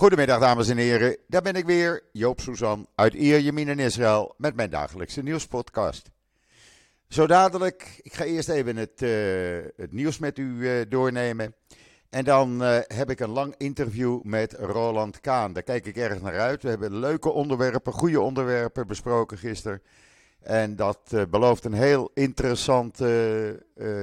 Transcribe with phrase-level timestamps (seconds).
[0.00, 4.54] Goedemiddag dames en heren, daar ben ik weer, Joop Suzan uit Ierjemien in Israël met
[4.54, 6.10] mijn dagelijkse nieuwspodcast.
[7.08, 9.10] Zo dadelijk, ik ga eerst even het, uh,
[9.76, 11.54] het nieuws met u uh, doornemen.
[12.10, 15.52] En dan uh, heb ik een lang interview met Roland Kaan.
[15.52, 16.62] Daar kijk ik erg naar uit.
[16.62, 19.82] We hebben leuke onderwerpen, goede onderwerpen besproken gisteren.
[20.40, 23.00] En dat belooft een heel interessant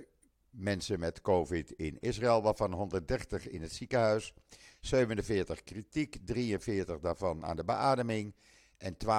[0.49, 4.33] mensen met COVID in Israël, waarvan 130 in het ziekenhuis,
[4.79, 8.35] 47 kritiek, 43 daarvan aan de beademing
[8.77, 9.09] en 12.126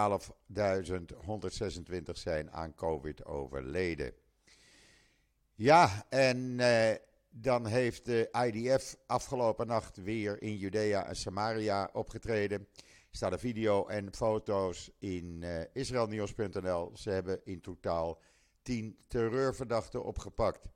[2.12, 4.14] zijn aan COVID overleden.
[5.54, 6.90] Ja, en uh,
[7.34, 12.68] dan heeft de IDF afgelopen nacht weer in Judea en Samaria opgetreden.
[12.80, 16.90] Er staat een video en foto's in uh, israelnieuws.nl.
[16.94, 18.20] Ze hebben in totaal
[18.62, 20.68] 10 terreurverdachten opgepakt.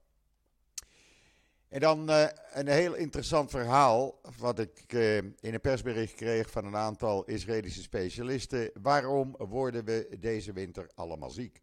[1.69, 6.65] En dan uh, een heel interessant verhaal, wat ik uh, in een persbericht kreeg van
[6.65, 8.71] een aantal Israëlische specialisten.
[8.83, 11.62] Waarom worden we deze winter allemaal ziek?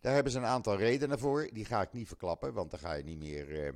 [0.00, 1.48] Daar hebben ze een aantal redenen voor.
[1.52, 3.74] Die ga ik niet verklappen, want dan ga je niet meer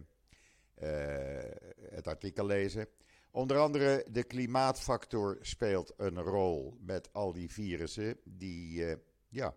[1.91, 2.89] het artikel lezen.
[3.31, 8.95] Onder andere de klimaatfactor speelt een rol met al die virussen die uh,
[9.29, 9.55] ja,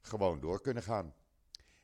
[0.00, 1.14] gewoon door kunnen gaan.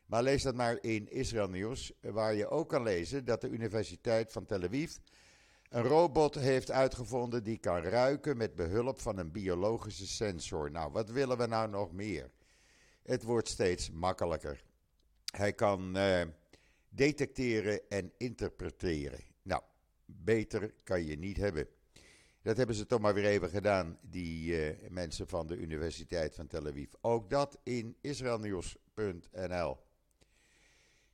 [0.06, 4.32] Maar lees dat maar in Israël Nieuws, waar je ook kan lezen dat de Universiteit
[4.32, 4.96] van Tel Aviv
[5.68, 10.70] een robot heeft uitgevonden die kan ruiken met behulp van een biologische sensor.
[10.70, 12.30] Nou, wat willen we nou nog meer?
[13.02, 14.64] Het wordt steeds makkelijker.
[15.36, 16.22] Hij kan uh,
[16.94, 19.20] detecteren en interpreteren.
[19.42, 19.62] Nou,
[20.06, 21.68] beter kan je niet hebben.
[22.42, 26.46] Dat hebben ze toch maar weer even gedaan, die uh, mensen van de Universiteit van
[26.46, 26.92] Tel Aviv.
[27.00, 29.78] Ook dat in israelnieuws.nl.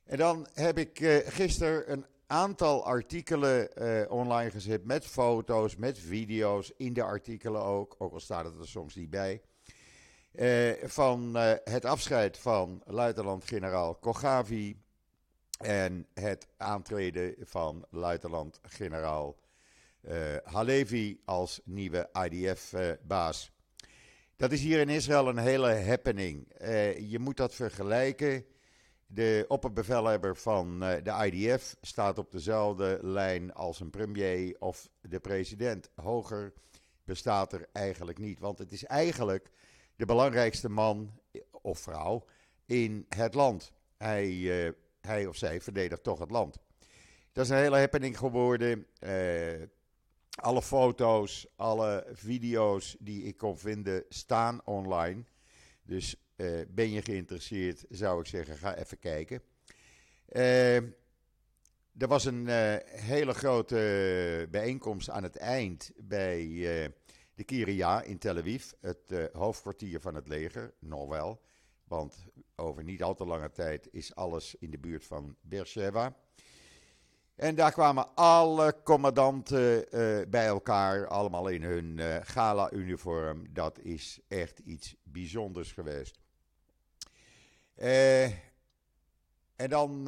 [0.03, 5.99] En dan heb ik uh, gisteren een aantal artikelen uh, online gezet met foto's, met
[5.99, 9.41] video's, in de artikelen ook, ook al staat het er soms niet bij.
[10.83, 14.80] Van het afscheid van luitenant-generaal Kogavi
[15.61, 19.39] en het aantreden van luitenant-generaal
[20.01, 20.13] uh,
[20.43, 23.51] Halevi als nieuwe IDF-baas.
[24.35, 26.47] Dat is hier in Israël een hele happening.
[27.09, 28.45] je moet dat vergelijken.
[29.07, 35.89] De opperbevelhebber van de IDF staat op dezelfde lijn als een premier of de president.
[35.95, 36.53] Hoger
[37.03, 39.49] bestaat er eigenlijk niet, want het is eigenlijk
[39.95, 41.19] de belangrijkste man
[41.51, 42.25] of vrouw
[42.65, 43.73] in het land.
[43.97, 46.57] Hij, hij of zij verdedigt toch het land.
[47.31, 48.85] Dat is een hele happening geworden.
[48.99, 49.61] Uh,
[50.29, 55.23] alle foto's, alle video's die ik kon vinden staan online.
[55.83, 59.41] Dus uh, ben je geïnteresseerd, zou ik zeggen, ga even kijken.
[61.97, 62.47] er was een
[62.85, 66.45] hele grote bijeenkomst aan het eind bij
[67.35, 71.41] de Kiria in Tel Aviv, het hoofdkwartier van het leger, nog wel.
[71.91, 72.25] Want
[72.61, 76.15] over niet al te lange tijd is alles in de buurt van Beersheba.
[77.35, 83.53] En daar kwamen alle commandanten uh, bij elkaar, allemaal in hun uh, gala-uniform.
[83.53, 86.19] Dat is echt iets bijzonders geweest.
[89.55, 90.03] en dan,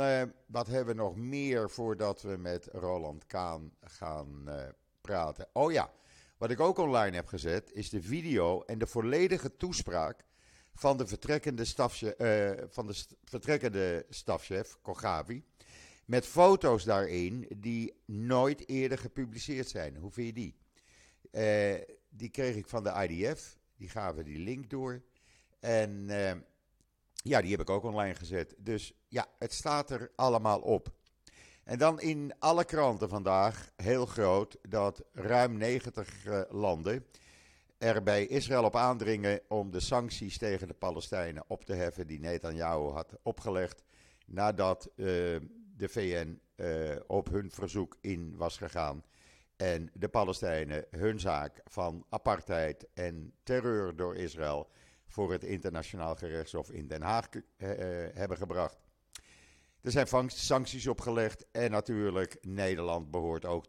[0.46, 4.50] wat hebben we nog meer voordat we met Roland Kaan gaan
[5.02, 5.48] praten?
[5.54, 5.92] Oh ja,
[6.38, 10.24] wat ik ook online heb gezet, is de video en de volledige toespraak
[10.74, 15.44] van de vertrekkende, stafchef, uh, van de vertrekkende stafchef, Kogavi.
[16.06, 19.96] Met foto's daarin die nooit eerder gepubliceerd zijn.
[19.96, 20.56] Hoe vind je die?
[21.32, 23.58] Uh, die kreeg ik van de IDF.
[23.78, 25.02] Die gaven die link door.
[25.60, 26.32] En uh,
[27.16, 28.56] ja, die heb ik ook online gezet.
[28.58, 30.92] Dus ja, het staat er allemaal op.
[31.64, 37.06] En dan in alle kranten vandaag, heel groot, dat ruim 90 uh, landen
[37.84, 42.20] er bij Israël op aandringen om de sancties tegen de Palestijnen op te heffen die
[42.20, 43.84] Netanyahu had opgelegd
[44.26, 45.06] nadat uh,
[45.78, 49.04] de VN uh, op hun verzoek in was gegaan
[49.56, 54.70] En de Palestijnen hun zaak van apartheid en terreur door Israël
[55.08, 57.42] voor het internationaal gerechtshof in Den Haag uh,
[58.14, 58.78] hebben gebracht.
[59.82, 63.66] Er zijn sancties opgelegd en natuurlijk Nederland behoort ook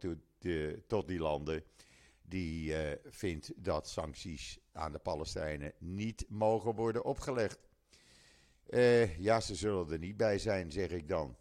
[0.87, 1.65] tot die landen
[2.29, 7.59] die uh, vindt dat sancties aan de Palestijnen niet mogen worden opgelegd.
[8.69, 11.37] Uh, ja, ze zullen er niet bij zijn, zeg ik dan.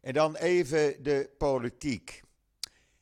[0.00, 2.22] En dan even de politiek.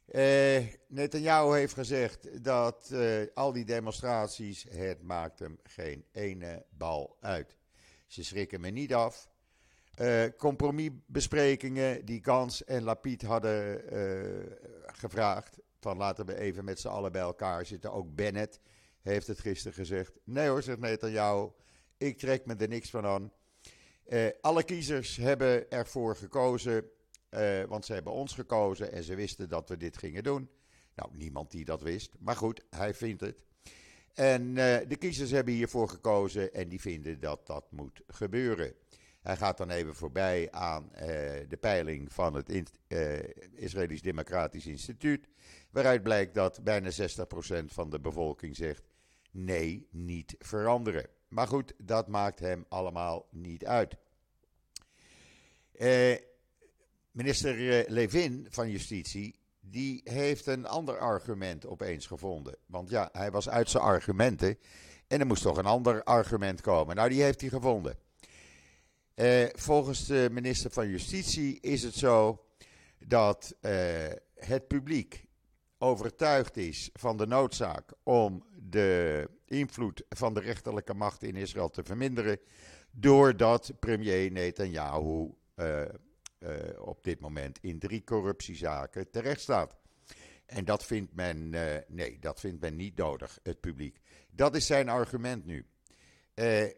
[0.09, 2.95] Uh, Netanyahu heeft gezegd dat
[3.35, 7.57] al die demonstraties, het maakt hem geen ene bal uit.
[8.07, 9.31] Ze schrikken me niet af.
[10.01, 13.83] Uh, compromisbesprekingen die Gans en Lapid hadden
[14.87, 17.93] gevraagd, van laten we even met z'n allen bij elkaar zitten.
[17.93, 18.61] Ook Bennett
[19.01, 20.13] heeft het gisteren gezegd.
[20.25, 21.49] Nee hoor, zegt Netanyahu,
[21.97, 23.33] ik trek me er niks van aan.
[24.41, 26.91] alle kiezers hebben ervoor gekozen
[27.35, 30.51] uh, want ze hebben ons gekozen en ze wisten dat we dit gingen doen.
[30.95, 32.15] Nou, niemand die dat wist.
[32.19, 33.43] Maar goed, hij vindt het.
[34.15, 34.55] En uh,
[34.89, 38.75] de kiezers hebben hiervoor gekozen en die vinden dat dat moet gebeuren.
[39.23, 40.91] Hij gaat dan even voorbij aan
[41.49, 42.73] de peiling van het
[43.55, 45.29] Israëlisch Democratisch Instituut.
[45.73, 46.95] Waaruit blijkt dat bijna 60%
[47.67, 48.83] van de bevolking zegt:
[49.31, 51.07] nee, niet veranderen.
[51.29, 53.97] Maar goed, dat maakt hem allemaal niet uit.
[55.73, 56.17] Uh,
[57.11, 62.57] Minister eh, Levin van Justitie, die heeft een ander argument opeens gevonden.
[62.67, 64.59] Want ja, hij was uit zijn argumenten
[65.07, 66.97] en er moest toch een ander argument komen.
[66.97, 67.97] Nou, die heeft hij gevonden.
[69.15, 72.45] Eh, volgens de minister van Justitie is het zo
[72.99, 73.73] dat eh,
[74.35, 75.25] het publiek
[75.83, 81.83] overtuigd is van de noodzaak om de invloed van de rechterlijke macht in Israël te
[81.85, 82.39] verminderen,
[82.91, 85.89] doordat premier Netanyahu uh, uh,
[86.79, 89.77] op dit moment in drie corruptiezaken terecht staat.
[90.47, 94.01] En dat vindt men, uh, nee, dat vindt men niet nodig, het publiek.
[94.31, 95.67] Dat is zijn argument nu.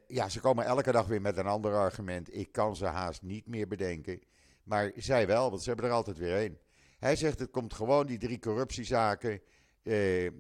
[0.07, 2.37] Ja, ze komen elke dag weer met een ander argument.
[2.37, 4.21] Ik kan ze haast niet meer bedenken.
[4.63, 6.59] Maar zij wel, want ze hebben er altijd weer één.
[7.05, 9.41] Hij zegt het komt gewoon die drie corruptiezaken.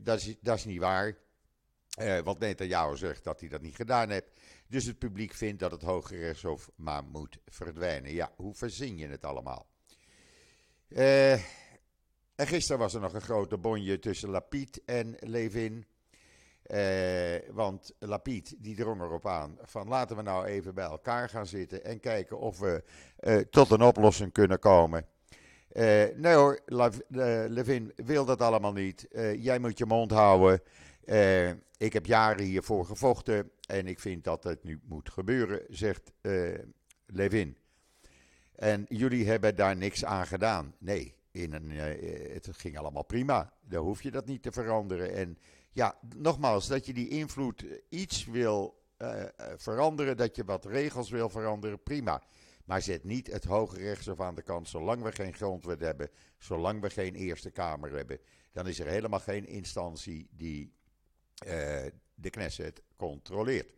[0.02, 1.16] dat, is, dat is niet waar.
[2.00, 4.30] Uh, want Netanyahu zegt dat hij dat niet gedaan heeft.
[4.68, 8.12] Dus het publiek vindt dat het Hoge Rechtshof maar moet verdwijnen.
[8.12, 9.66] Ja, hoe verzin je het allemaal?
[10.88, 11.32] Uh,
[12.34, 15.86] en gisteren was er nog een grote bonje tussen Lapid en Levin.
[16.66, 21.46] Uh, want Lapid die drong erop aan van laten we nou even bij elkaar gaan
[21.46, 22.84] zitten en kijken of we
[23.50, 25.06] tot een oplossing kunnen komen.
[25.74, 26.60] Uh, nee hoor,
[27.48, 29.06] Levin wil dat allemaal niet.
[29.38, 30.60] jij moet je mond houden.
[31.76, 33.50] ik heb jaren hiervoor gevochten.
[33.66, 36.12] En ik vind dat het nu moet gebeuren, zegt
[37.06, 37.56] Levin.
[38.56, 40.74] En jullie hebben daar niks aan gedaan.
[40.78, 41.70] Nee, in een,
[42.32, 43.52] het ging allemaal prima.
[43.60, 45.12] Dan hoef je dat niet te veranderen.
[45.12, 45.38] En
[45.72, 48.82] ja, nogmaals, dat je die invloed iets wil
[49.56, 52.22] veranderen, dat je wat regels wil veranderen, prima.
[52.64, 54.68] Maar zet niet het Hoge Rechtshof aan de kant.
[54.68, 58.18] Zolang we geen grondwet hebben, zolang we geen Eerste Kamer hebben,
[58.52, 60.72] dan is er helemaal geen instantie die
[62.14, 63.72] de Knesset controleert.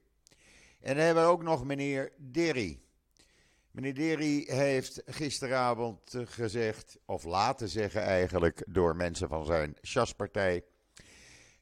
[0.80, 2.80] En dan hebben we ook nog meneer Derry.
[3.70, 10.64] Meneer Derry heeft gisteravond eh, gezegd, of laten zeggen eigenlijk, door mensen van zijn Sjaspartij.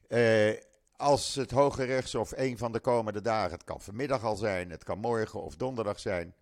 [0.07, 0.53] Uh,
[0.95, 4.83] als het Hoge Rechtshof een van de komende dagen, het kan vanmiddag al zijn, het
[4.83, 6.35] kan morgen of donderdag zijn,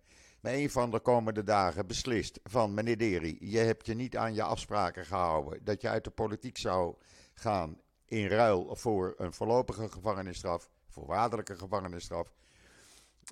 [0.44, 4.34] maar een van de komende dagen beslist van meneer Derry, je hebt je niet aan
[4.34, 6.94] je afspraken gehouden dat je uit de politiek zou
[7.34, 12.32] gaan in ruil voor een voorlopige gevangenisstraf, voorwaardelijke gevangenisstraf.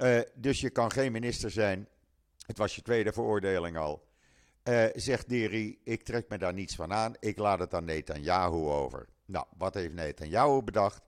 [0.03, 1.89] Uh, dus je kan geen minister zijn.
[2.47, 4.09] Het was je tweede veroordeling al.
[4.65, 7.15] Uh, zegt Deri, ik trek me daar niets van aan.
[7.19, 9.09] Ik laat het aan Netanyahu over.
[9.25, 11.03] Nou, wat heeft Netanyahu bedacht?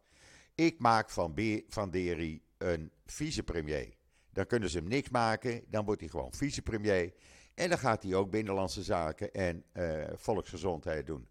[0.54, 1.34] Ik maak van,
[1.68, 3.93] van Deri een vicepremier.
[4.34, 5.64] Dan kunnen ze hem niks maken.
[5.68, 7.12] Dan wordt hij gewoon vicepremier.
[7.54, 11.28] En dan gaat hij ook binnenlandse zaken en uh, volksgezondheid doen.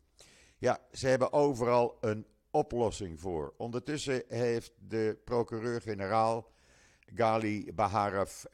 [0.57, 3.53] Ja, ze hebben overal een oplossing voor.
[3.57, 6.51] Ondertussen heeft de procureur-generaal
[7.15, 8.45] Gali Baharaf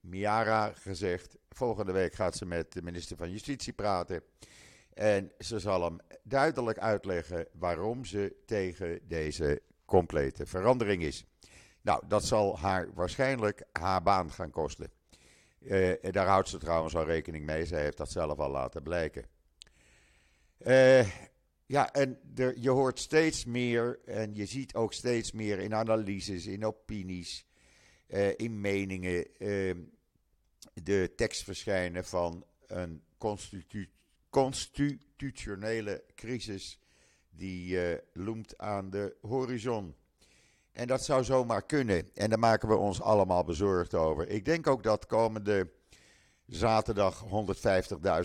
[0.00, 4.22] Miara gezegd: volgende week gaat ze met de minister van Justitie praten.
[4.94, 11.24] En ze zal hem duidelijk uitleggen waarom ze tegen deze complete verandering is.
[11.82, 14.90] Nou, dat zal haar waarschijnlijk haar baan gaan kosten.
[15.60, 17.66] Uh, daar houdt ze trouwens al rekening mee.
[17.66, 19.26] Zij heeft dat zelf al laten blijken.
[20.58, 21.06] Uh,
[21.66, 26.46] ja, en er, je hoort steeds meer en je ziet ook steeds meer in analyses,
[26.46, 27.46] in opinies,
[28.08, 29.74] uh, in meningen uh,
[30.82, 33.88] de tekst verschijnen van een constitu
[34.30, 36.78] constitutionele crisis
[37.30, 37.78] die
[38.12, 39.94] loemt aan de horizon.
[40.78, 42.08] En dat zou zomaar kunnen.
[42.14, 44.28] En daar maken we ons allemaal bezorgd over.
[44.28, 45.70] Ik denk ook dat komende
[46.46, 47.24] zaterdag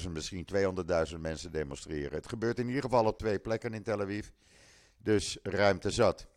[0.04, 0.48] 150.000, misschien
[1.14, 2.14] 200.000 mensen demonstreren.
[2.14, 4.28] Het gebeurt in ieder geval op twee plekken in Tel Aviv.
[4.98, 6.28] Dus ruimte zat.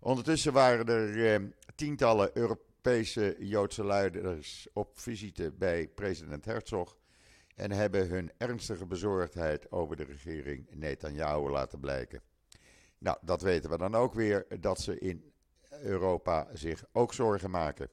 [0.00, 6.96] Ondertussen waren er eh, tientallen Europese Joodse leiders op visite bij president Herzog.
[7.54, 12.22] En hebben hun ernstige bezorgdheid over de regering Netanyahu laten blijken.
[12.98, 15.36] Nou, dat weten we dan ook weer, dat ze in
[15.80, 17.90] Europa zich ook zorgen maken.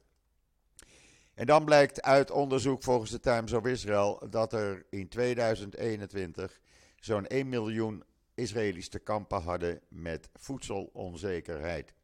[1.34, 6.60] En dan blijkt uit onderzoek volgens de Times of Israel dat er in 2021
[7.00, 11.94] zo'n 1 miljoen Israëli's te kampen hadden met voedselonzekerheid.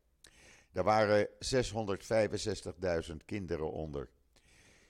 [0.73, 1.29] Daar waren
[3.11, 4.09] 665.000 kinderen onder.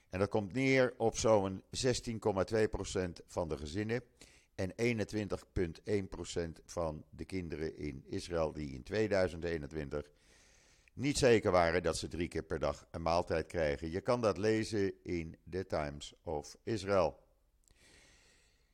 [0.09, 1.65] En dat komt neer op zo'n 16,2%
[3.27, 4.03] van de gezinnen
[4.55, 4.73] en
[6.57, 10.09] 21,1% van de kinderen in Israël die in 2021
[10.93, 13.91] niet zeker waren dat ze drie keer per dag een maaltijd krijgen.
[13.91, 17.21] Je kan dat lezen in The Times of Israel.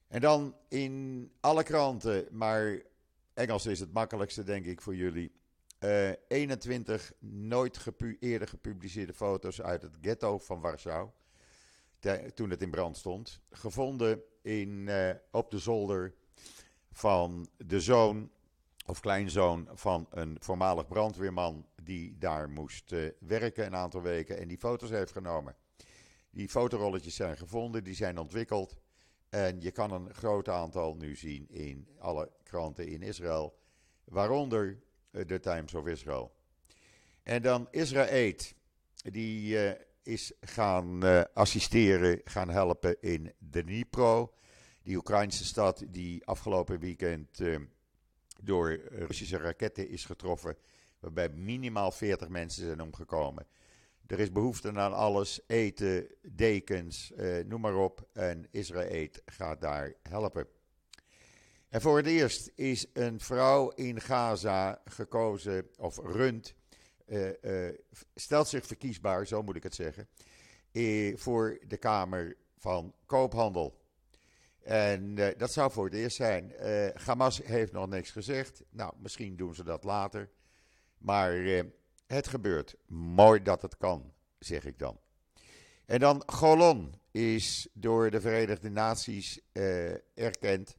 [0.07, 2.81] En dan in alle kranten, maar
[3.33, 5.31] Engels is het makkelijkste denk ik voor jullie.
[6.27, 7.79] 21 eh, nooit
[8.19, 11.09] eerder gepubliceerde foto's uit het ghetto van Warschau.
[12.33, 13.39] Toen het in brand stond.
[13.51, 16.13] Gevonden in, uh, op de zolder
[16.91, 18.31] van de zoon
[18.89, 24.48] of kleinzoon van een voormalig brandweerman die daar moest uh, werken een aantal weken en
[24.48, 25.55] die foto's heeft genomen.
[26.31, 28.77] Die fotorolletjes zijn gevonden, die zijn ontwikkeld
[29.29, 33.60] en je kan een groot aantal nu zien in alle kranten in Israël,
[34.03, 34.79] waaronder
[35.12, 36.36] uh, de Times of Israel.
[37.24, 38.36] En dan Israël,
[38.96, 39.72] die uh,
[40.03, 41.03] is gaan
[41.34, 44.34] assisteren, gaan helpen in Dnipro,
[44.84, 47.41] die Oekraïnse stad die afgelopen weekend
[48.41, 50.55] door Russische raketten is getroffen,
[51.00, 53.48] waarbij minimaal 40 mensen zijn omgekomen.
[54.08, 58.10] Er is behoefte aan alles, eten, dekens, eh, noem maar op.
[58.13, 60.48] En Israël gaat daar helpen.
[61.69, 66.53] En voor het eerst is een vrouw in Gaza gekozen, of rund,
[67.05, 67.74] uh, uh,
[68.15, 70.08] stelt zich verkiesbaar, zo moet ik het zeggen,
[70.72, 73.77] eh, voor de Kamer van Koophandel.
[74.69, 76.53] En uh, dat zou voor het eerst zijn.
[76.61, 78.63] Uh, Hamas heeft nog niks gezegd.
[78.69, 80.29] Nou, misschien doen ze dat later.
[80.97, 81.63] Maar uh,
[82.07, 82.75] het gebeurt.
[82.88, 84.99] Mooi dat het kan, zeg ik dan.
[85.85, 89.39] En dan Golon is door de Verenigde Naties
[90.13, 90.77] erkend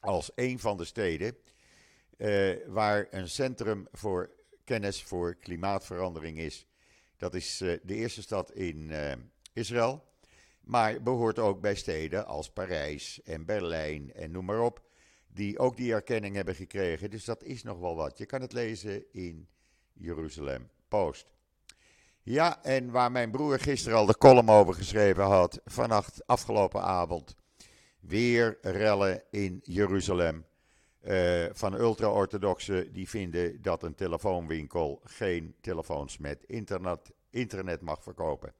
[0.00, 1.36] als een van de steden
[2.66, 4.30] waar een centrum voor
[4.64, 6.66] kennis voor klimaatverandering is.
[7.16, 8.92] Dat is de eerste stad in
[9.52, 10.04] Israël.
[10.66, 14.82] Maar behoort ook bij steden als Parijs en Berlijn en noem maar op.
[15.26, 17.10] Die ook die erkenning hebben gekregen.
[17.10, 18.18] Dus dat is nog wel wat.
[18.18, 19.48] Je kan het lezen in
[19.92, 21.34] Jeruzalem Post.
[22.22, 25.60] Ja, en waar mijn broer gisteren al de column over geschreven had.
[25.64, 27.34] Vannacht, afgelopen avond.
[28.00, 30.44] Weer rellen in Jeruzalem.
[31.02, 38.54] Uh, van ultra-orthodoxen die vinden dat een telefoonwinkel geen telefoons met internet, internet mag verkopen.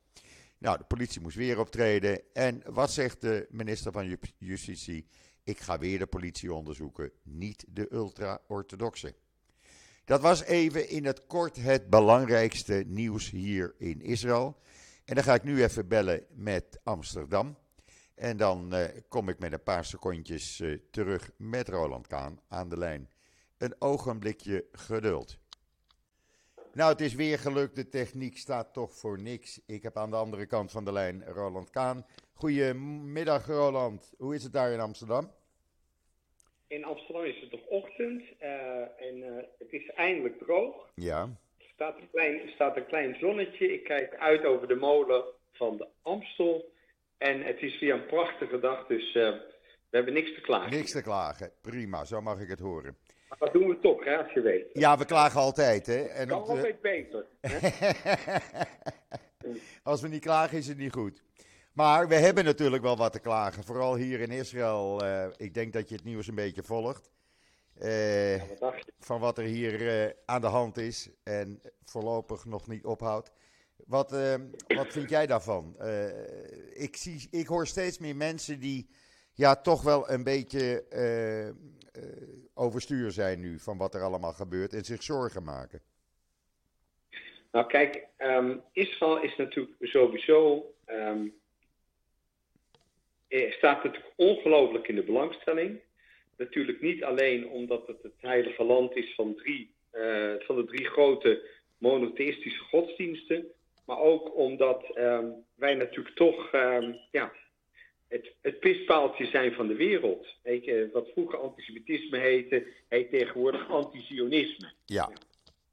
[0.59, 2.21] Nou, de politie moest weer optreden.
[2.33, 5.07] En wat zegt de minister van Justitie?
[5.45, 9.15] Ik ga weer de politie onderzoeken, niet de ultra-orthodoxe.
[10.05, 14.61] Dat was even in het kort het belangrijkste nieuws hier in Israël.
[15.05, 17.57] En dan ga ik nu even bellen met Amsterdam.
[18.15, 22.69] En dan uh, kom ik met een paar secondjes uh, terug met Roland Kaan aan
[22.69, 23.09] de lijn.
[23.59, 25.39] Een ogenblikje geduld.
[26.77, 27.77] Nou, het is weer gelukt.
[27.77, 29.61] De techniek staat toch voor niks.
[29.67, 32.07] Ik heb aan de andere kant van de lijn Roland Kaan.
[32.35, 34.15] Goedemiddag, Roland.
[34.19, 35.31] Hoe is het daar in Amsterdam?
[36.67, 38.49] In Amsterdam is het nog ochtend uh,
[39.09, 40.91] en uh, het is eindelijk droog.
[40.95, 41.23] Ja.
[41.59, 43.73] Er staat een, klein, staat een klein zonnetje.
[43.73, 46.73] Ik kijk uit over de molen van de Amstel.
[47.19, 49.31] En het is weer een prachtige dag, dus uh,
[49.91, 50.71] we hebben niks te klagen.
[50.71, 51.53] Niks te klagen.
[51.63, 52.97] Prima, zo mag ik het horen.
[53.29, 54.67] Maar dat doen we toch, hè, als je weet.
[54.73, 56.03] Ja, we klagen altijd, hè.
[56.03, 57.27] En kan altijd beter.
[59.83, 61.23] Als we niet klagen, is het niet goed.
[61.73, 63.65] Maar we hebben natuurlijk wel wat te klagen.
[63.65, 65.05] Vooral hier in Israël.
[65.05, 67.11] Uh, ik denk dat je het nieuws een beetje volgt.
[67.83, 71.11] Uh, ja, wat van wat er hier uh, aan de hand is.
[71.23, 73.33] En voorlopig nog niet ophoudt.
[73.87, 74.11] Wat,
[74.67, 75.77] wat vind jij daarvan?
[76.73, 78.89] ik, zie, ik hoor steeds meer mensen die
[79.33, 80.85] ja, toch wel een beetje
[82.57, 85.81] overstuur zijn nu van wat er allemaal gebeurt en zich zorgen maken?
[87.53, 91.35] Nou kijk, um, Israël is natuurlijk sowieso um,
[93.29, 95.81] eh, staat natuurlijk ongelooflijk in de belangstelling.
[96.37, 100.85] Natuurlijk niet alleen omdat het het heilige land is van, drie, uh, van de drie
[100.85, 101.49] grote
[101.79, 103.47] monotheïstische godsdiensten.
[103.87, 106.51] Maar ook omdat um, wij natuurlijk toch
[107.11, 107.33] ja,
[108.09, 110.27] het, het pispaaltje zijn van de wereld.
[110.43, 114.73] Weet wat vroeger antisemitisme heette, heet tegenwoordig antizionisme.
[114.85, 115.11] Ja.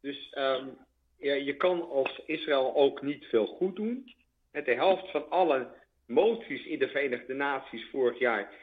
[0.02, 0.78] Dus um,
[1.18, 4.14] ja, je kan als Israël ook niet veel goed doen.
[4.52, 5.72] De helft van alle
[6.06, 8.54] moties in de Verenigde Naties vorig jaar,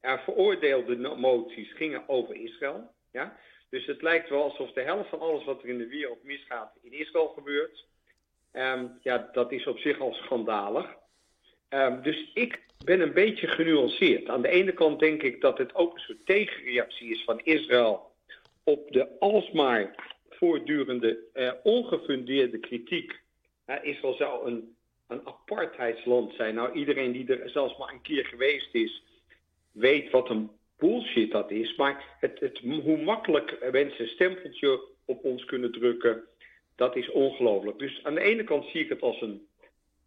[0.00, 2.90] er veroordeelde moties, gingen over Israël.
[3.12, 3.38] Ja?
[3.70, 6.76] Dus het lijkt wel alsof de helft van alles wat er in de wereld misgaat
[6.82, 7.86] in Israël gebeurt.
[8.52, 10.96] Um, ja, dat is op zich al schandalig.
[11.68, 14.28] Um, dus ik ben een beetje genuanceerd.
[14.28, 18.12] Aan de ene kant denk ik dat het ook een soort tegenreactie is van Israël
[18.64, 19.94] op de alsmaar
[20.28, 23.20] voortdurende uh, ongefundeerde kritiek.
[23.82, 26.54] Israël zou een, een apartheidsland zijn.
[26.54, 29.02] Nou, iedereen die er zelfs maar een keer geweest is,
[29.72, 31.76] weet wat een bullshit dat is.
[31.76, 36.24] Maar het, het, hoe makkelijk mensen een stempeltje op ons kunnen drukken,
[36.76, 37.78] dat is ongelooflijk.
[37.78, 39.46] Dus aan de ene kant zie ik het als een,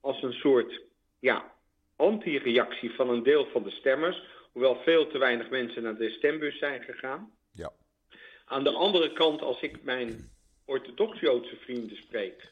[0.02, 0.82] als een soort
[1.20, 1.53] ja,
[2.04, 4.24] anti-reactie van een deel van de stemmers.
[4.52, 7.32] Hoewel veel te weinig mensen naar de stembus zijn gegaan.
[7.52, 7.72] Ja.
[8.46, 10.30] Aan de andere kant, als ik mijn
[10.66, 12.52] orthodox-Joodse vrienden spreek,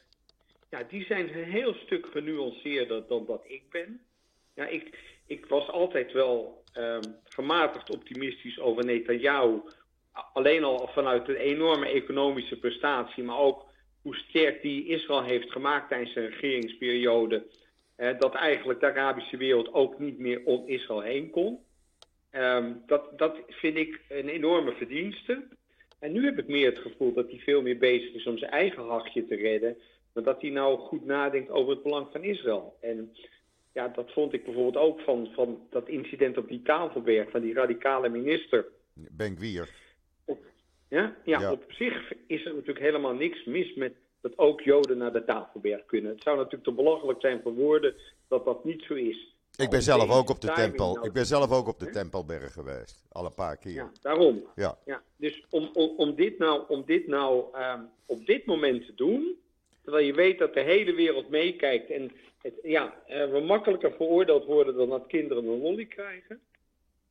[0.70, 4.00] ja, die zijn een heel stuk genuanceerder dan dat ik ben.
[4.54, 9.60] Ja, ik, ik was altijd wel um, gematigd optimistisch over Netanyahu.
[10.32, 13.70] Alleen al vanuit een enorme economische prestatie, maar ook
[14.02, 17.46] hoe sterk die Israël heeft gemaakt tijdens zijn regeringsperiode.
[18.02, 21.58] Eh, dat eigenlijk de Arabische wereld ook niet meer om Israël heen kon.
[22.32, 25.42] Um, dat, dat vind ik een enorme verdienste.
[25.98, 28.50] En nu heb ik meer het gevoel dat hij veel meer bezig is om zijn
[28.50, 29.76] eigen hachje te redden.
[30.12, 32.76] Maar dat hij nou goed nadenkt over het belang van Israël.
[32.80, 33.16] En
[33.72, 37.54] ja, dat vond ik bijvoorbeeld ook van, van dat incident op die tafelberg van die
[37.54, 38.66] radicale minister.
[38.94, 39.68] Ben Gwier.
[40.88, 41.16] Ja?
[41.24, 45.12] Ja, ja, op zich is er natuurlijk helemaal niks mis met dat ook Joden naar
[45.12, 46.10] de tafelberg kunnen.
[46.10, 47.94] Het zou natuurlijk te belachelijk zijn voor woorden
[48.28, 49.34] dat dat niet zo is.
[49.56, 51.04] Ik ben zelf ook op de tempel.
[51.04, 53.74] Ik ben zelf ook op de Tempelberg geweest, al een paar keer.
[53.74, 54.46] Ja, daarom.
[54.54, 54.78] Ja.
[54.84, 58.94] ja dus om, om, om dit nou, om dit nou um, op dit moment te
[58.94, 59.36] doen,
[59.82, 64.44] terwijl je weet dat de hele wereld meekijkt en het, ja, uh, we makkelijker veroordeeld
[64.44, 66.40] worden dan dat kinderen een lolly krijgen,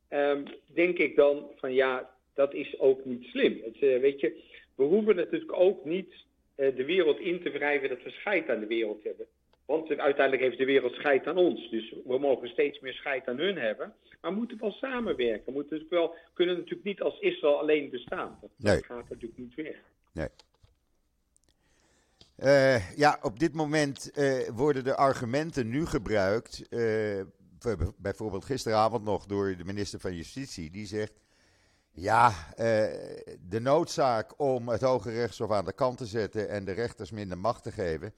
[0.09, 3.61] um, denk ik dan van ja, dat is ook niet slim.
[3.63, 4.43] Het, uh, weet je,
[4.75, 6.13] we hoeven natuurlijk ook niet
[6.55, 9.25] de wereld in te wrijven dat we scheid aan de wereld hebben.
[9.65, 11.69] Want uiteindelijk heeft de wereld scheid aan ons.
[11.69, 13.93] Dus we mogen steeds meer scheid aan hun hebben.
[14.21, 15.45] Maar we moeten wel samenwerken.
[15.45, 18.37] We moeten natuurlijk wel, kunnen natuurlijk niet als Israël alleen bestaan.
[18.41, 18.83] Dat nee.
[18.83, 19.75] gaat natuurlijk niet weg.
[20.13, 20.27] Nee.
[22.37, 26.65] Uh, ja, op dit moment uh, worden de argumenten nu gebruikt.
[26.69, 27.21] Uh,
[27.97, 30.71] bijvoorbeeld gisteravond nog door de minister van Justitie.
[30.71, 31.13] Die zegt.
[31.93, 32.33] Ja,
[33.47, 37.37] de noodzaak om het Hoge Rechtshof aan de kant te zetten en de rechters minder
[37.37, 38.13] macht te geven.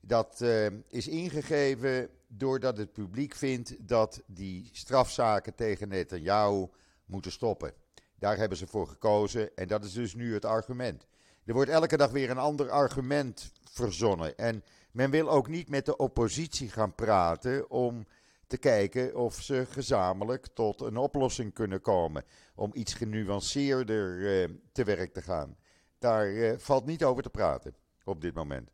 [0.00, 6.66] Dat uh, is ingegeven doordat het publiek vindt dat die strafzaken tegen Netanyahu
[7.04, 7.72] moeten stoppen.
[8.18, 11.06] Daar hebben ze voor gekozen en dat is dus nu het argument.
[11.44, 14.36] Er wordt elke dag weer een ander argument verzonnen.
[14.36, 18.06] En men wil ook niet met de oppositie gaan praten om
[18.52, 22.24] te kijken of ze gezamenlijk tot een oplossing kunnen komen.
[22.56, 25.56] Om iets genuanceerder uh, te werk te gaan.
[25.98, 28.70] Daar uh, valt niet over te praten op dit moment.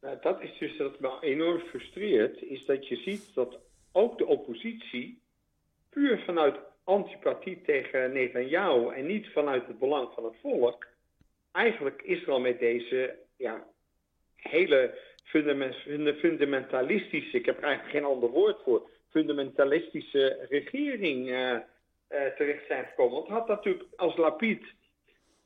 [0.00, 3.58] Nou, dat is dus wat me enorm frustreert, is dat je ziet dat
[3.92, 5.22] ook de oppositie
[5.90, 10.86] puur vanuit antipathie tegen Netanyahu en niet vanuit het belang van het volk,
[11.52, 13.66] eigenlijk Israël met deze ja,
[14.36, 14.98] hele
[16.16, 21.60] fundamentalistische, ik heb er eigenlijk geen ander woord voor, fundamentalistische regering uh, uh,
[22.36, 23.14] terecht zijn gekomen.
[23.14, 24.62] Want had natuurlijk als Lapid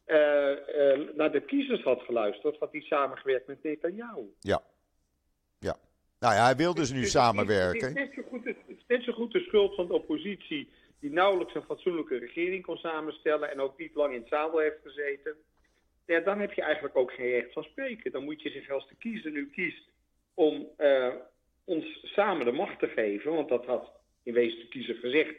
[0.07, 4.33] uh, uh, naar de kiezers had geluisterd, had hij samengewerkt met Netanyahu.
[4.41, 4.63] Ja.
[5.59, 5.77] Ja.
[6.19, 7.89] Nou ja, hij wil dus nu het, samenwerken.
[7.89, 10.69] Het is, net zo goed, het is net zo goed de schuld van de oppositie,
[11.01, 14.81] die nauwelijks een fatsoenlijke regering kon samenstellen en ook niet lang in het zadel heeft
[14.83, 15.37] gezeten.
[16.07, 18.13] Ja, dan heb je eigenlijk ook geen recht van spreken.
[18.13, 19.89] Dan moet je zich als de kiezer nu kiest
[20.35, 21.15] om uh,
[21.65, 25.35] ons samen de macht te geven, want dat had in wezen de kiezer gezegd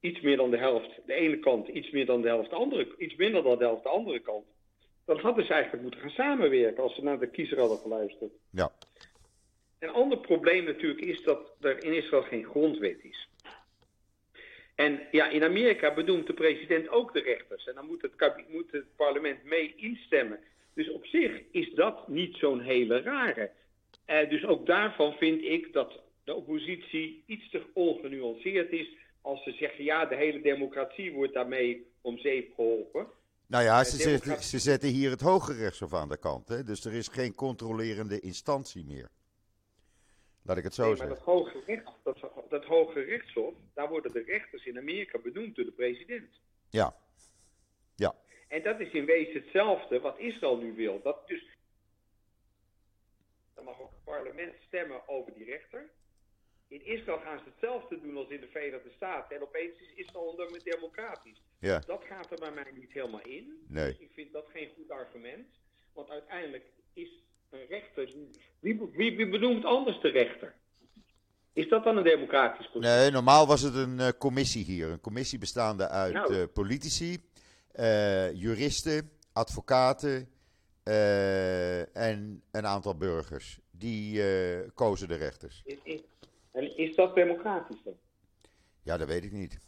[0.00, 2.94] iets meer dan de helft de ene kant, iets meer dan de helft de andere,
[2.98, 4.44] iets minder dan de helft de andere kant.
[5.04, 8.32] Dan hadden ze eigenlijk moeten gaan samenwerken als ze naar de kiezer hadden geluisterd.
[8.50, 8.72] Ja.
[9.78, 13.28] Een ander probleem natuurlijk is dat er in Israël geen grondwet is.
[14.76, 17.66] En ja, in Amerika bedoelt de president ook de rechters.
[17.66, 18.12] En dan moet het,
[18.48, 20.38] moet het parlement mee instemmen.
[20.74, 23.50] Dus op zich is dat niet zo'n hele rare.
[24.06, 28.88] Uh, dus ook daarvan vind ik dat de oppositie iets te ongenuanceerd is
[29.20, 33.06] als ze zeggen, ja, de hele democratie wordt daarmee om zeep geholpen.
[33.46, 36.48] Nou ja, ze, zetten, ze zetten hier het Hoge Rechtshof aan de kant.
[36.48, 36.62] Hè?
[36.62, 39.08] Dus er is geen controlerende instantie meer.
[40.46, 41.16] Laat ik het zo nee, zeggen.
[41.16, 45.56] Maar dat hoge, recht, dat, dat hoge rechtshof, daar worden de rechters in Amerika benoemd
[45.56, 46.40] door de president.
[46.70, 46.96] Ja.
[47.94, 48.14] Ja.
[48.48, 51.02] En dat is in wezen hetzelfde wat Israël nu wil.
[51.02, 51.46] Dat dus,
[53.54, 55.90] dan mag ook het parlement stemmen over die rechter.
[56.68, 59.36] In Israël gaan ze hetzelfde doen als in de Verenigde Staten.
[59.36, 61.42] En opeens is Israël onder democratisch.
[61.58, 61.78] Ja.
[61.78, 63.64] Dat gaat er bij mij niet helemaal in.
[63.68, 63.86] Nee.
[63.86, 65.46] Dus ik vind dat geen goed argument.
[65.92, 67.25] Want uiteindelijk is
[67.60, 68.14] een rechter.
[68.60, 70.54] Wie, wie, wie benoemt anders de rechter?
[71.52, 72.90] Is dat dan een democratisch proces?
[72.90, 74.88] Nee, normaal was het een uh, commissie hier.
[74.88, 76.34] Een commissie bestaande uit Nou.
[76.34, 77.18] uh, politici,
[77.74, 80.28] uh, juristen, advocaten
[81.92, 83.58] en een aantal burgers.
[83.70, 84.22] Die
[84.74, 85.62] kozen de rechters.
[85.64, 86.00] Is, is,
[86.52, 87.94] en is dat democratisch dan?
[88.82, 89.58] Ja, dat weet ik niet.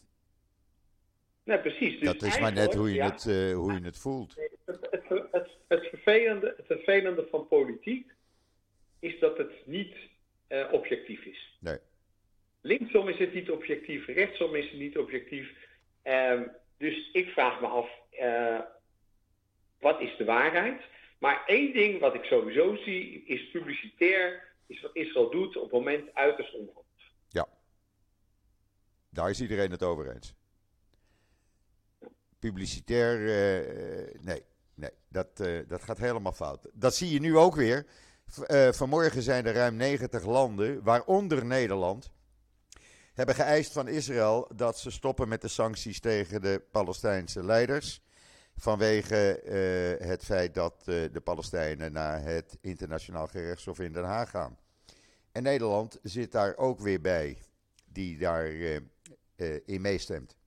[1.49, 2.01] Nee, precies.
[2.01, 4.35] Dus dat is maar net hoe je, ja, het, uh, hoe je het voelt.
[4.65, 8.13] Het, het, het, het, vervelende, het vervelende van politiek
[8.99, 9.97] is dat het niet
[10.49, 11.59] uh, objectief is.
[11.61, 11.79] Nee.
[12.61, 15.51] Linksom is het niet objectief, rechtsom is het niet objectief.
[16.05, 16.41] Uh,
[16.79, 17.89] dus ik vraag me af,
[18.21, 18.61] uh,
[19.81, 20.83] wat is de waarheid?
[21.19, 25.73] Maar één ding wat ik sowieso zie, is publicitair, is wat Israël doet op het
[25.73, 27.13] moment uiterst onhandig.
[27.29, 27.49] Ja.
[29.11, 30.38] Daar is iedereen het over eens
[32.39, 34.43] publicitair, uh, nee,
[34.75, 36.67] nee dat, uh, dat gaat helemaal fout.
[36.73, 37.87] Dat zie je nu ook weer.
[38.47, 42.11] Uh, vanmorgen zijn er ruim 90 landen, waaronder Nederland,
[43.15, 48.03] hebben geëist van Israël dat ze stoppen met de sancties tegen de Palestijnse leiders.
[48.57, 49.41] Vanwege
[49.99, 54.59] het feit dat de Palestijnen naar het internationaal gerechtshof in Den Haag gaan.
[55.33, 57.39] En Nederland zit daar ook weer bij,
[57.85, 58.91] die daarin
[59.81, 60.38] meestemt.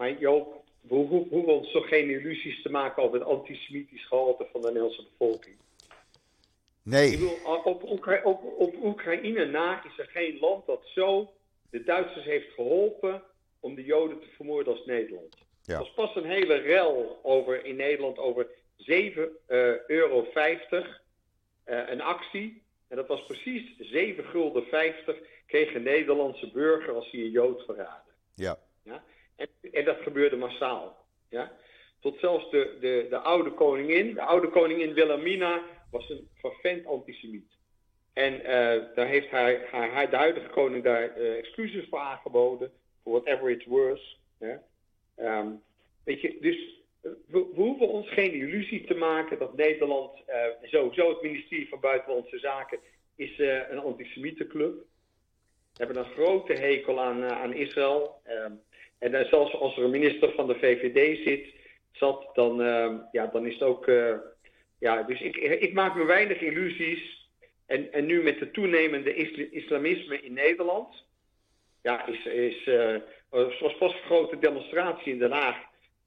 [0.00, 4.60] Maar Joop, we hoeven ons toch geen illusies te maken over het antisemitisch gehalte van
[4.60, 5.56] de Nederlandse bevolking.
[6.82, 7.10] Nee.
[7.10, 11.32] Bedoel, op, Oekra op, op Oekraïne na is er geen land dat zo
[11.70, 13.22] de Duitsers heeft geholpen
[13.60, 15.36] om de Joden te vermoorden als Nederland.
[15.62, 15.72] Ja.
[15.74, 19.26] Er was pas een hele rel over, in Nederland over 7,50 uh,
[19.86, 20.90] euro uh,
[21.64, 22.62] een actie.
[22.88, 27.64] En dat was precies 7 gulden 50 kreeg een Nederlandse burger als hij een Jood
[27.64, 28.10] verraadde.
[28.34, 28.58] Ja.
[28.82, 29.04] ja?
[29.72, 30.96] En, dat gebeurde massaal.
[31.28, 31.52] Ja?
[32.00, 37.58] Tot zelfs de, de, de oude koningin, de oude koningin Wilhelmina, was een vervent antisemiet.
[38.12, 42.72] En uh, daar heeft haar, haar, haar, de huidige koning daar uh, excuses voor aangeboden,
[43.02, 44.18] voor whatever it's worth.
[45.16, 45.62] Um,
[46.04, 46.82] weet je, dus
[47.26, 52.38] we, hoeven ons geen illusie te maken dat Nederland, uh, sowieso het ministerie van Buitenlandse
[52.38, 52.78] Zaken,
[53.16, 54.74] is een antisemietenclub.
[55.72, 58.20] We hebben een grote hekel aan, aan Israël.
[58.28, 58.60] Um,
[59.00, 61.54] en uh, zelfs als er een minister van de VVD zit,
[61.92, 63.86] zat, dan, uh, ja, dan is het ook.
[63.86, 64.14] Uh,
[64.78, 67.28] ja, dus ik, ik maak me weinig illusies.
[67.66, 71.04] En, en nu met de toenemende isla islamisme in Nederland.
[71.82, 72.24] Ja, is.
[72.24, 75.56] is er was pas een grote demonstratie in Den Haag.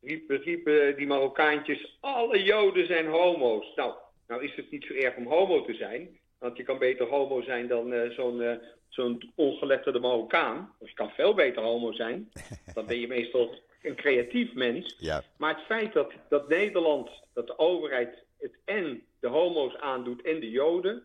[0.02, 3.76] Riepen, riepen die Marokkaantjes: alle Joden zijn homo's.
[3.76, 3.94] Nou,
[4.28, 6.18] nou is het niet zo erg om homo te zijn.
[6.44, 8.60] Want je kan beter homo zijn dan zo'n
[8.94, 10.74] zo'n ongeletterde Marokkaan.
[10.80, 12.32] Je kan veel beter homo zijn.
[12.76, 14.96] Dan ben je meestal een creatief mens.
[15.00, 15.24] Ja.
[15.38, 20.40] Maar het feit dat, dat Nederland, dat de overheid het en de homo's aandoet en
[20.40, 21.04] de Joden.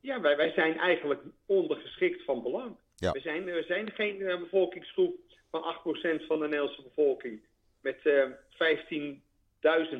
[0.00, 2.76] Ja, wij, wij zijn eigenlijk ondergeschikt van belang.
[2.96, 3.12] Ja.
[3.12, 5.18] We, zijn, we zijn geen uh, bevolkingsgroep
[5.50, 7.40] van 8% van de Nederlandse bevolking.
[7.80, 8.24] Met uh,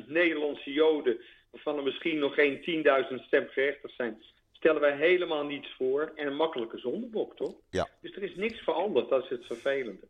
[0.01, 1.17] 15.000 Nederlandse Joden,
[1.51, 4.21] waarvan er misschien nog geen 10.000 stemgerechtigd zijn
[4.57, 7.55] stellen wij helemaal niets voor en een makkelijke zondebok, toch?
[7.69, 7.89] Ja.
[8.01, 10.07] Dus er is niks veranderd, dat is het vervelende.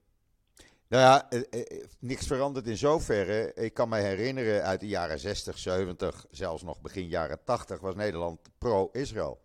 [0.90, 3.54] Nou ja, eh, eh, niks veranderd in zoverre.
[3.54, 7.96] Ik kan me herinneren uit de jaren 60, 70, zelfs nog begin jaren 80 was
[7.96, 9.40] Nederland pro-Israël.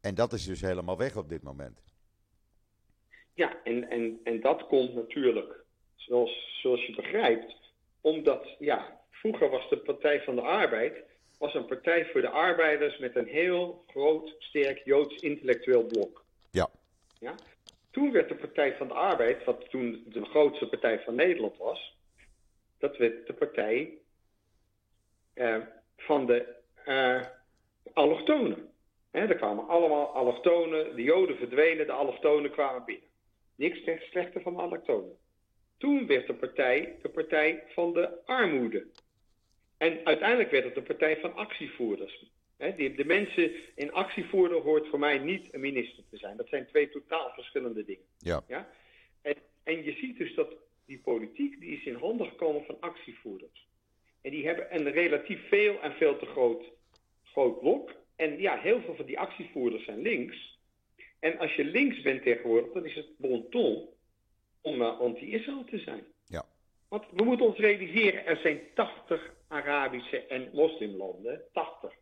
[0.00, 1.82] En dat is dus helemaal weg op dit moment.
[3.34, 5.64] Ja, en, en, en dat komt natuurlijk,
[5.96, 7.54] zoals, zoals je begrijpt,
[8.00, 10.96] omdat, ja, vroeger was de Partij van de Arbeid
[11.42, 16.24] was een partij voor de arbeiders met een heel groot, sterk Joods intellectueel blok.
[16.50, 16.70] Ja.
[17.18, 17.34] ja?
[17.90, 21.96] Toen werd de Partij van de Arbeid, wat toen de grootste partij van Nederland was,
[22.78, 23.98] dat werd de partij
[25.34, 25.56] uh,
[25.96, 26.54] van de
[26.86, 27.22] uh,
[27.92, 28.70] allochtonen.
[29.10, 33.08] Hè, er kwamen allemaal allochtonen, de Joden verdwenen, de allochtonen kwamen binnen.
[33.54, 33.78] Niks
[34.10, 35.16] slechter van de allochtonen.
[35.78, 38.86] Toen werd de partij de partij van de armoede.
[39.82, 42.24] En uiteindelijk werd het de partij van actievoerders.
[42.56, 46.36] de, de mensen in actievoerder hoort voor mij niet een minister te zijn.
[46.36, 48.04] Dat zijn twee totaal verschillende dingen.
[48.18, 48.44] Ja.
[48.48, 48.68] Ja?
[49.22, 50.54] En, en je ziet dus dat
[50.86, 53.68] die politiek die is in handen gekomen van actievoerders.
[54.20, 56.64] En die hebben een relatief veel en veel te groot,
[57.24, 57.94] groot blok.
[58.16, 60.58] En ja, heel veel van die actievoerders zijn links.
[61.18, 63.88] En als je links bent tegenwoordig, dan is het bon ton
[64.60, 66.04] om uh, anti-Israël te zijn.
[66.92, 71.40] Want we moeten ons realiseren, er zijn 80 Arabische en moslimlanden.
[71.52, 71.92] 80.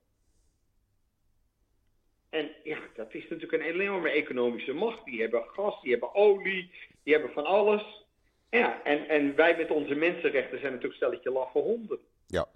[2.31, 5.05] En ja, dat is natuurlijk een enorme economische macht.
[5.05, 6.70] Die hebben gas, die hebben olie,
[7.03, 8.07] die hebben van alles.
[8.48, 11.98] Ja, en, en wij met onze mensenrechten zijn natuurlijk stelletje laffe honden.
[12.26, 12.46] Ja.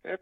[0.00, 0.14] Hè?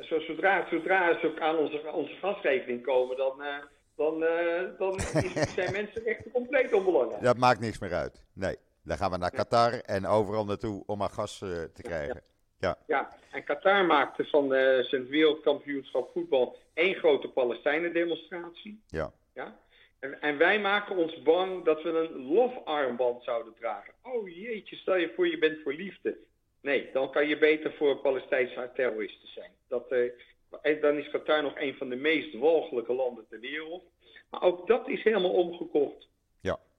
[0.00, 3.56] Zo, zodra, zodra ze ook aan onze, onze gasrekening komen, dan, uh,
[3.96, 7.22] dan, uh, dan is, zijn mensenrechten compleet onbelangrijk.
[7.22, 8.22] Dat maakt niks meer uit.
[8.32, 12.22] Nee, dan gaan we naar Qatar en overal naartoe om aan gas uh, te krijgen.
[12.58, 12.78] Ja.
[12.86, 14.48] ja, en Qatar maakte van
[14.84, 18.82] zijn wereldkampioenschap voetbal één grote Palestijnen-demonstratie.
[18.86, 19.12] Ja.
[19.34, 19.58] ja?
[19.98, 23.94] En, en, wij maken ons bang dat we een lofarmband zouden dragen.
[24.02, 26.16] Oh jeetje, stel je voor je bent voor liefde.
[26.60, 29.50] Nee, dan kan je beter voor Palestijnse terroristen zijn.
[29.68, 33.84] Dat, uh, dan is Qatar nog een van de meest walgelijke landen ter wereld.
[34.30, 36.08] Maar ook dat is helemaal omgekocht.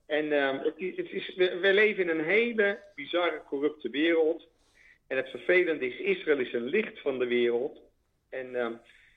[0.08, 4.48] En uh, het het is, we, we, leven in een hele bizarre, corrupte wereld.
[5.08, 7.82] En het vervelende is, Israël is een licht van de wereld.
[8.30, 8.68] En uh,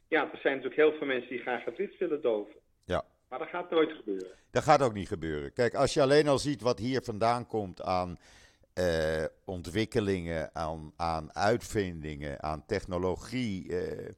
[0.09, 2.55] ja, er zijn natuurlijk heel veel mensen die graag het licht willen doven.
[2.85, 3.05] Ja.
[3.29, 4.31] Maar dat gaat nooit gebeuren.
[4.51, 5.53] Dat gaat ook niet gebeuren.
[5.53, 8.19] Kijk, als je alleen al ziet wat hier vandaan komt aan
[8.75, 13.69] uh, ontwikkelingen, aan, aan uitvindingen, aan technologie.
[13.69, 14.09] Uh,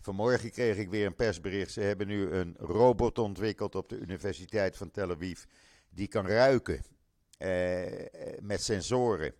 [0.00, 1.72] vanmorgen kreeg ik weer een persbericht.
[1.72, 5.44] Ze hebben nu een robot ontwikkeld op de Universiteit van Tel Aviv.
[5.96, 6.84] Die kan ruiken
[7.38, 7.86] uh,
[8.40, 9.34] met sensoren.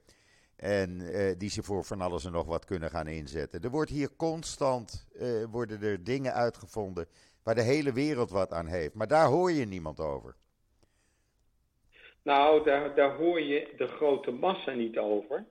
[0.57, 0.99] En
[1.39, 3.61] die ze voor van alles en nog wat kunnen gaan inzetten.
[3.61, 5.07] Er wordt hier constant
[5.51, 7.07] worden er dingen uitgevonden
[7.43, 8.95] waar de hele wereld wat aan heeft.
[8.95, 10.37] Maar daar hoor je niemand over.
[12.23, 15.47] Nou, daar, daar hoor je de grote massa niet over.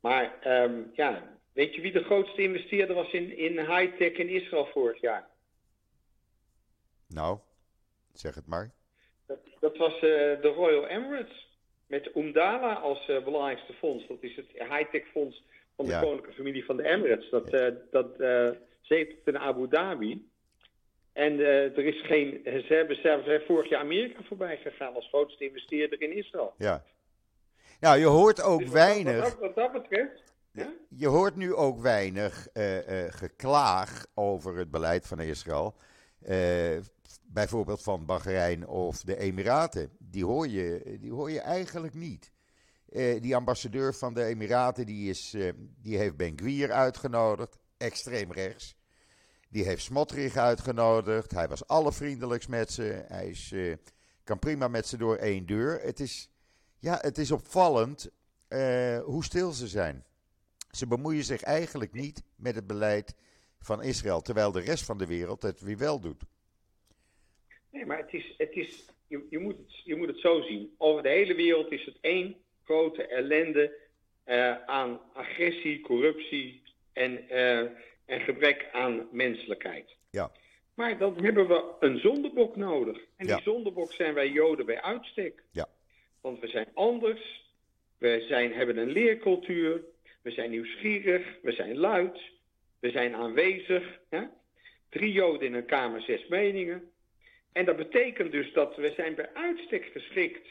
[0.00, 4.66] Maar um, ja, weet je wie de grootste investeerder was in, in high-tech in Israël
[4.66, 5.28] vorig jaar?
[7.06, 7.38] Nou,
[8.12, 8.70] zeg het maar.
[9.30, 11.48] Dat, dat was uh, de Royal Emirates.
[11.86, 14.06] Met Umdala als uh, belangrijkste fonds.
[14.06, 15.44] Dat is het high-tech fonds
[15.76, 16.00] van de ja.
[16.00, 17.30] koninklijke familie van de Emirates.
[17.30, 18.16] Dat, uh, dat
[18.80, 20.28] zit in Abu Dhabi.
[21.12, 22.40] En er is geen.
[22.44, 26.54] Ze hebben zelfs vorig jaar Amerika voorbij gegaan als grootste investeerder in Israël.
[26.58, 26.84] Ja.
[27.80, 29.20] Nou, je hoort ook dus weinig.
[29.20, 30.22] Wat, wat, dat betreft.
[30.52, 30.72] Ja?
[30.88, 35.74] Je hoort nu ook weinig uh, uh, geklaag over het beleid van Israël.
[37.32, 39.90] Bijvoorbeeld van Bahrein of de Emiraten.
[39.98, 42.30] Die hoor je, die hoor je eigenlijk niet.
[43.20, 45.36] die ambassadeur van de Emiraten die is,
[45.80, 48.76] die heeft Ben Gwier uitgenodigd, extreem rechts.
[49.48, 51.30] Die heeft Smotrich uitgenodigd.
[51.30, 53.04] Hij was allervriendelijkst met ze.
[53.06, 53.76] Hij is, uh,
[54.24, 55.80] kan prima met ze door één deur.
[55.82, 56.30] Het is,
[56.78, 58.10] ja, het is opvallend
[59.04, 60.04] hoe stil ze zijn.
[60.70, 63.14] Ze bemoeien zich eigenlijk niet met het beleid
[63.58, 66.24] van Israël, terwijl de rest van de wereld het weer wel doet.
[67.70, 70.74] Nee, maar het is, het is, je, je, moet het, je moet het zo zien.
[70.78, 73.76] Over de hele wereld is het één grote ellende
[74.26, 77.28] uh, aan agressie, corruptie en
[78.10, 79.96] en gebrek aan menselijkheid.
[80.10, 80.30] Ja.
[80.74, 82.98] Maar dan hebben we een zondebok nodig.
[83.16, 83.34] En Ja.
[83.34, 85.42] die zondebok zijn wij Joden bij uitstek.
[85.52, 85.68] Ja.
[86.20, 87.44] Want we zijn anders,
[87.98, 89.84] we zijn, hebben een leercultuur,
[90.22, 92.20] we zijn nieuwsgierig, we zijn luid,
[92.78, 94.00] we zijn aanwezig.
[94.08, 94.22] Hè?
[94.88, 96.89] Drie Joden in een kamer, zes meningen.
[97.52, 100.48] En dat betekent dus dat we zijn bij uitstek geschikt,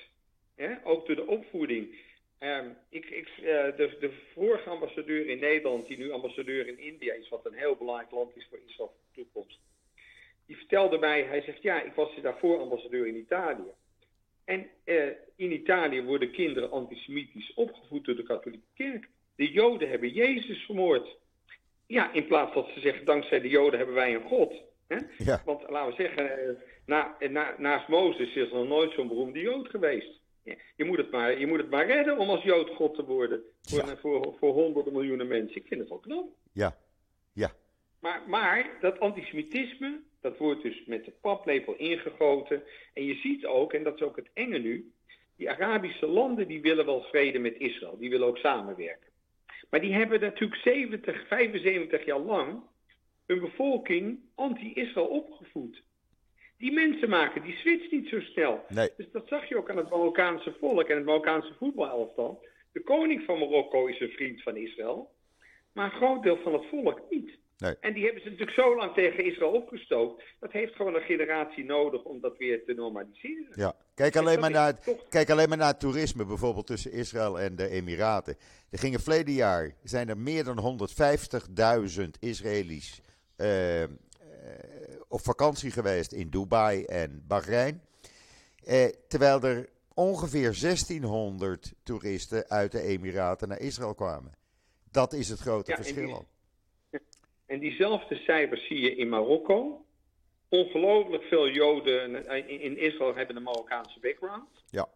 [0.56, 0.76] hè?
[0.84, 1.96] ook door de opvoeding.
[2.40, 7.14] Ehm, ik, ik, eh, de, de vorige ambassadeur in Nederland, die nu ambassadeur in India
[7.14, 9.60] is, wat een heel belangrijk land is voor Israël voor de toekomst.
[10.46, 13.72] Die vertelde mij, hij zegt ja, ik was daarvoor ambassadeur in Italië.
[14.46, 19.10] En eh, in Italië worden kinderen antisemitisch opgevoed door de katholieke kerk.
[19.36, 21.18] De Joden hebben Jezus vermoord.
[21.88, 24.54] Ja, in plaats dat ze zeggen, dankzij de Joden hebben wij een God.
[24.89, 24.97] Hè?
[25.17, 25.41] Ja.
[25.45, 29.39] Want laten we zeggen, eh, na, na, naast Mozes is er nog nooit zo'n beroemde
[29.39, 30.19] Jood geweest.
[30.75, 33.41] Je moet, het maar, je moet het maar redden om als Jood God te worden.
[33.62, 33.97] Voor, Ja.
[33.97, 35.56] voor, voor honderden miljoenen mensen.
[35.56, 36.28] Ik vind het wel knap.
[36.54, 36.78] Ja,
[37.34, 37.52] ja,
[37.99, 42.63] Maar, maar dat antisemitisme, dat wordt dus met de paplepel ingegoten.
[42.93, 44.91] En je ziet ook, en dat is ook het enge nu,
[45.36, 47.97] die Arabische landen die willen wel vrede met Israël.
[47.97, 49.08] Die willen ook samenwerken.
[49.69, 52.62] Maar die hebben natuurlijk 70, 75 jaar lang
[53.30, 55.84] hun bevolking anti-Israël opgevoed.
[56.58, 58.65] Die mensen maken die switch niet zo snel.
[58.70, 62.46] nee, Dus dat zag je ook aan het Marokkaanse volk en het Marokkaanse voetbalelftal.
[62.72, 65.12] De koning van Marokko is een vriend van Israël,
[65.74, 67.38] maar een groot deel van het volk niet.
[67.58, 67.76] Nee.
[67.80, 70.24] En die hebben ze natuurlijk zo lang tegen Israël opgestookt.
[70.39, 73.52] Dat heeft gewoon een generatie nodig om dat weer te normaliseren.
[73.56, 73.76] Ja.
[73.96, 77.56] Kijk, alleen maar naar het, kijk alleen maar naar het toerisme, bijvoorbeeld tussen Israël en
[77.56, 78.36] de Emiraten.
[78.72, 80.80] Er gingen verleden jaar zijn er meer dan
[82.00, 83.02] 150.000 Israëli's
[83.41, 83.84] uh,
[85.08, 87.82] op vakantie geweest in Dubai en Bahrein.
[88.67, 94.32] Uh, terwijl er ongeveer 1600 toeristen uit de Emiraten naar Israël kwamen.
[94.91, 96.10] Dat is het grote ja, verschil.
[96.10, 96.28] En,
[96.89, 96.99] die,
[97.45, 99.86] en diezelfde cijfers zie je in Marokko.
[100.49, 104.49] Ongelooflijk veel Joden in Israël hebben een Marokkaanse background.
[104.69, 104.88] Ja.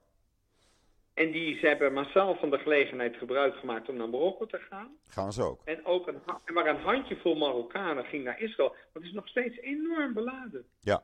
[1.14, 4.98] En die ze hebben massaal van de gelegenheid gebruik gemaakt om naar Marokko te gaan.
[5.08, 5.62] Gaan ze ook.
[5.66, 6.22] En ook een,
[6.54, 8.76] maar een handjevol Marokkanen ging naar Israël.
[8.94, 10.66] Dat is nog steeds enorm beladen.
[10.80, 11.04] Ja.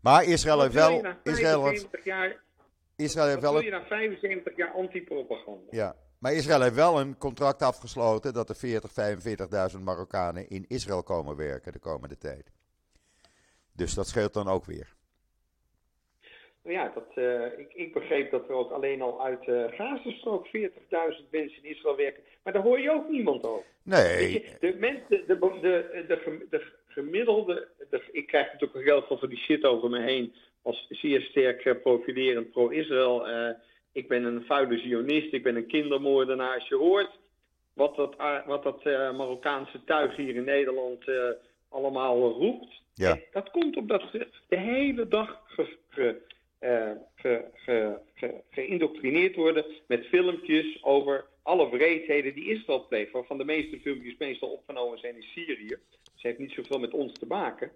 [0.00, 1.14] Maar Israël heeft wel.
[1.22, 2.40] Israël heeft, jaar,
[2.96, 3.60] Israël heeft wel.
[3.60, 5.66] Je na 75 jaar antipropaganda?
[5.70, 5.96] Ja.
[6.18, 8.90] Maar Israël heeft wel een contract afgesloten dat er 40,
[9.76, 12.52] 45.000 Marokkanen in Israël komen werken de komende tijd.
[13.72, 14.96] Dus dat scheelt dan ook weer.
[16.68, 20.46] Ja, dat, uh, ik, ik, begreep dat er ook alleen al uit de uh, Gazastrook
[20.46, 20.52] 40.000
[21.30, 22.22] mensen in Israël werken.
[22.42, 23.66] Maar daar hoor je ook niemand over.
[23.82, 24.32] Nee.
[24.32, 27.68] Je, de, mensen, de, de, de, de, de gemiddelde.
[28.12, 30.34] ik krijg natuurlijk ook heel veel van die shit over me heen.
[30.62, 33.28] Als zeer sterk uh, profilerend pro-Israël.
[33.28, 33.50] Uh,
[33.92, 36.54] ik ben een vuile zionist, ik ben een kindermoordenaar.
[36.54, 37.10] Als je hoort
[37.72, 38.14] wat dat,
[38.46, 41.04] wat dat Marokkaanse tuig hier in Nederland
[41.68, 42.82] allemaal roept.
[42.94, 43.18] Ja.
[43.32, 46.20] Dat komt omdat ze de hele dag ge, ge,
[46.60, 47.98] uh, ge, ge,
[48.50, 53.12] geïndoctrineerd worden met filmpjes over alle wreedheden die Israël pleegt.
[53.12, 55.76] Waarvan de meeste filmpjes meestal opgenomen zijn in Syrië.
[56.14, 57.70] Ze heeft niet zoveel met ons te maken.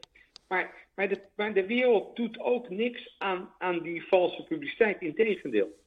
[0.48, 5.00] Maar, maar, de, maar de wereld doet ook niks aan, aan die valse publiciteit.
[5.00, 5.80] Integendeel.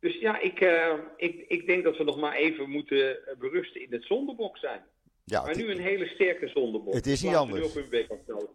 [0.00, 3.92] Dus ja, ik, uh, ik, ik denk dat we nog maar even moeten berusten in
[3.92, 4.82] het zondebok zijn.
[5.24, 6.94] Ja, maar nu een hele sterke zondebok.
[6.94, 7.74] Het is niet anders.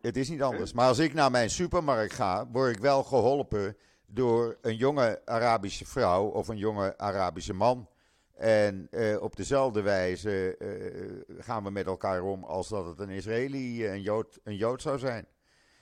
[0.01, 0.73] Het is niet anders.
[0.73, 3.77] Maar als ik naar mijn supermarkt ga, word ik wel geholpen
[4.07, 7.89] door een jonge Arabische vrouw of een jonge Arabische man.
[8.35, 13.09] En uh, op dezelfde wijze uh, gaan we met elkaar om als dat het een
[13.09, 15.27] Israëli, een Jood, een Jood zou zijn.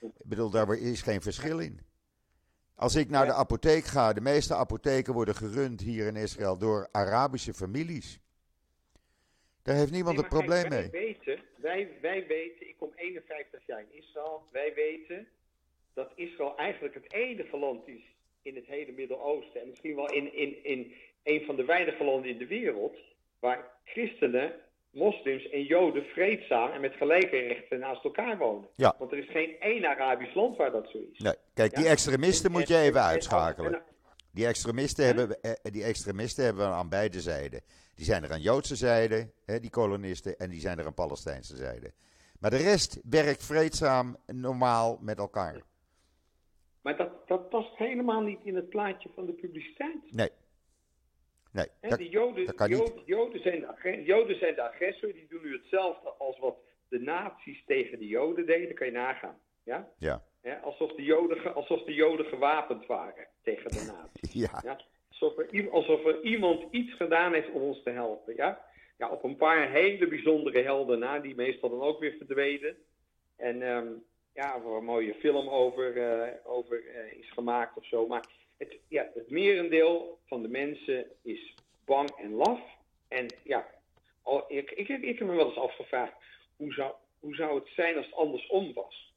[0.01, 1.79] Ik bedoel, daar is geen verschil in.
[2.75, 6.89] Als ik naar de apotheek ga, de meeste apotheken worden gerund hier in Israël door
[6.91, 8.19] Arabische families.
[9.67, 10.89] Daar heeft niemand nee, een probleem wij mee.
[10.89, 15.27] Weten, wij, wij weten, ik kom 51 jaar in Israël, wij weten
[15.93, 18.03] dat Israël eigenlijk het enige land is
[18.41, 22.29] in het hele Midden-Oosten en misschien wel in, in, in een van de weinige landen
[22.31, 22.95] in de wereld
[23.39, 24.53] waar christenen,
[24.91, 28.69] moslims en joden vreedzaam en met gelijke rechten naast elkaar wonen.
[28.75, 28.95] Ja.
[28.99, 31.19] Want er is geen één Arabisch land waar dat zo is.
[31.19, 31.33] Nee.
[31.53, 33.73] Kijk, die extremisten En- moet je en- even en- uitschakelen.
[33.73, 33.81] en-
[34.31, 37.61] Die extremisten, hebben, eh, die extremisten hebben we aan beide zijden.
[37.97, 41.55] Die zijn er aan Joodse zijde, hè, die kolonisten, en die zijn er aan Palestijnse
[41.55, 41.93] zijde.
[42.39, 45.61] Maar de rest werkt vreedzaam, normaal met elkaar.
[46.81, 50.11] Maar dat, dat past helemaal niet in het plaatje van de publiciteit.
[50.11, 50.29] Nee.
[51.51, 52.93] Nee, Hè, dat, de Joden, dat kan niet.
[53.05, 56.57] Joden, zijn de, Joden zijn de agressor, die doen nu hetzelfde als wat
[56.89, 59.39] de nazi's tegen de Joden deden, kan je nagaan.
[59.63, 59.87] Ja?
[59.97, 60.23] ja.
[60.41, 64.33] Hè, alsof, de Joden, alsof de Joden gewapend waren tegen de nazi's.
[64.43, 64.61] Ja.
[64.63, 64.79] Ja?
[65.19, 68.35] Alsof, er, alsof er iemand iets gedaan heeft om ons te helpen.
[68.35, 68.65] Ja?
[68.97, 72.77] Ja, op een paar hele bijzondere helden na, die meestal dan ook weer verdwenen.
[73.35, 73.87] En ehm,
[74.33, 78.07] ja, waar een mooie film over, eh, over eh, is gemaakt of zo.
[78.07, 78.25] Maar
[78.57, 81.53] het, ja, het merendeel van de mensen is
[81.85, 82.59] bang en laf.
[83.07, 83.67] En ja,
[84.47, 86.13] ik, ik, ik heb me wel eens afgevraagd,
[86.55, 89.13] hoe zou, hoe zou het zijn als het andersom was?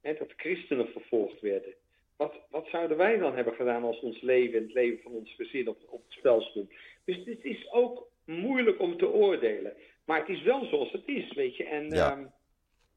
[0.00, 1.74] Hè, dat christenen vervolgd werden.
[2.22, 5.34] Wat, wat zouden wij dan hebben gedaan als ons leven en het leven van ons
[5.34, 6.70] gezin op, op het spel stond?
[7.04, 9.72] Dus dit is ook moeilijk om te oordelen.
[10.04, 11.64] Maar het is wel zoals het is, weet je.
[11.64, 12.10] En, Ja.
[12.10, 12.24] ehm,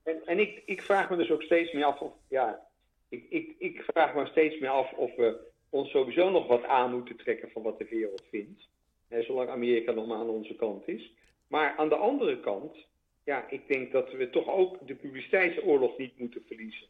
[0.04, 2.68] en, en ik, ik vraag me dus ook steeds meer af of, ja,
[3.10, 5.38] ik, ik, ik vraag me steeds meer af of we
[5.70, 8.68] ons sowieso nog wat aan moeten trekken van wat de wereld vindt.
[9.08, 11.12] Hè, zolang Amerika nog maar aan onze kant is.
[11.48, 12.78] Maar aan de andere kant,
[13.24, 16.88] ja, ik denk dat we toch ook de publiciteitsoorlog niet moeten verliezen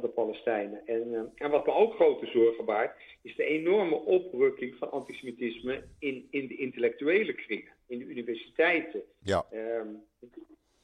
[0.00, 0.86] van de Palestijnen.
[0.86, 5.84] En, eh, en wat me ook grote zorgen baart, is de enorme oprukking van antisemitisme
[5.98, 9.02] in, in de intellectuele kringen, in de universiteiten.
[9.22, 9.46] Ja.
[9.50, 9.88] Ehm,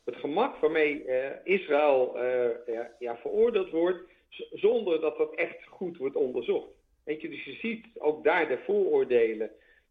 [0.05, 4.03] het gemak waarmee eh, Israël eh, ja, ja, veroordeeld wordt,
[4.53, 6.71] zonder dat dat echt goed wordt onderzocht.
[7.05, 9.51] Weet je, dus je ziet ook daar de vooroordelen,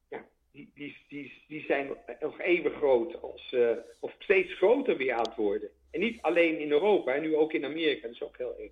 [0.10, 3.56] ja, die, die, die, die zijn nog even groot als,
[4.00, 5.70] of steeds groter weer aan het worden.
[5.92, 8.72] En niet alleen in Europa, en nu ook in Amerika, dat is ook heel erg.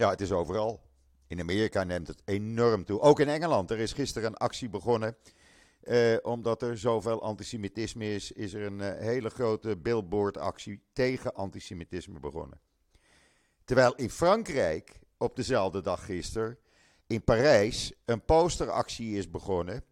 [0.00, 0.80] Ja, het is overal.
[1.26, 3.00] In Amerika neemt het enorm toe.
[3.00, 3.70] Ook in Engeland.
[3.70, 5.16] Er is gisteren een actie begonnen
[5.80, 12.20] Eh, omdat er zoveel antisemitisme is, is er een eh, hele grote billboardactie tegen antisemitisme
[12.20, 12.60] begonnen.
[13.64, 16.58] Terwijl in Frankrijk op dezelfde dag gisteren
[17.06, 19.84] in Parijs een posteractie is begonnen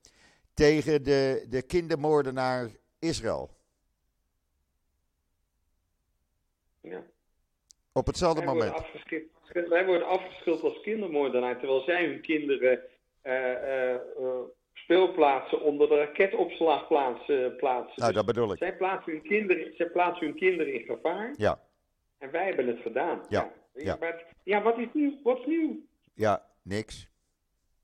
[0.54, 3.56] tegen de, de kindermoordenaar Israël.
[6.80, 7.02] Ja.
[7.98, 8.72] Op hetzelfde Wij moment.
[9.52, 12.80] Worden wij worden afgeschild als kindermoordenaar, terwijl zij hun kinderen
[13.22, 14.00] eh, eh, eh,
[14.72, 18.00] speelplaatsen onder de raketopslagplaatsen plaatsen.
[18.02, 18.58] Nou, dat bedoel ik.
[18.58, 21.60] zij, plaatsen hun kinderen, zij plaatsen hun kinderen in gevaar Ja,
[22.18, 23.24] en wij hebben het gedaan.
[23.28, 23.96] Ja, Ja, ja.
[24.00, 25.18] Maar, ja wat is nieuw?
[25.22, 25.76] Wat is nieuw?
[26.14, 27.08] ja, niks.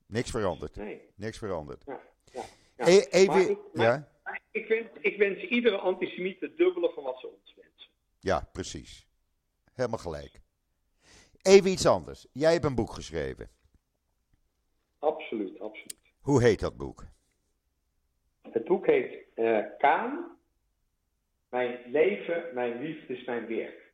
[0.07, 0.75] Niks veranderd.
[0.75, 1.01] Nee.
[1.15, 1.83] Niks veranderd.
[1.85, 1.99] Ja,
[2.33, 2.41] ja,
[2.77, 2.85] ja.
[2.87, 7.19] E- even, Maar ik- maar ik, wens, ik wens iedere antisemiet het dubbele van wat
[7.19, 7.89] ze ons wensen.
[8.19, 9.04] ja, precies.
[9.75, 10.41] Helemaal gelijk.
[11.41, 12.27] Even iets anders.
[12.31, 13.49] Jij hebt een boek geschreven.
[14.99, 15.97] Absoluut, absoluut.
[16.19, 17.05] Hoe heet dat boek?
[18.51, 20.37] Het boek heet eh Kaan.
[21.49, 23.93] Mijn leven, mijn liefde is mijn werk.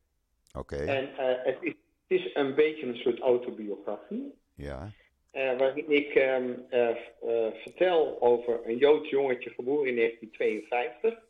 [0.58, 1.74] Oké, En eh, het, is,
[2.08, 4.34] het is een beetje een soort autobiografie.
[4.56, 4.92] ja.
[5.32, 11.24] eh, waarin ik ehm, eh, eh, vertel over een Joods jongetje geboren in 1952.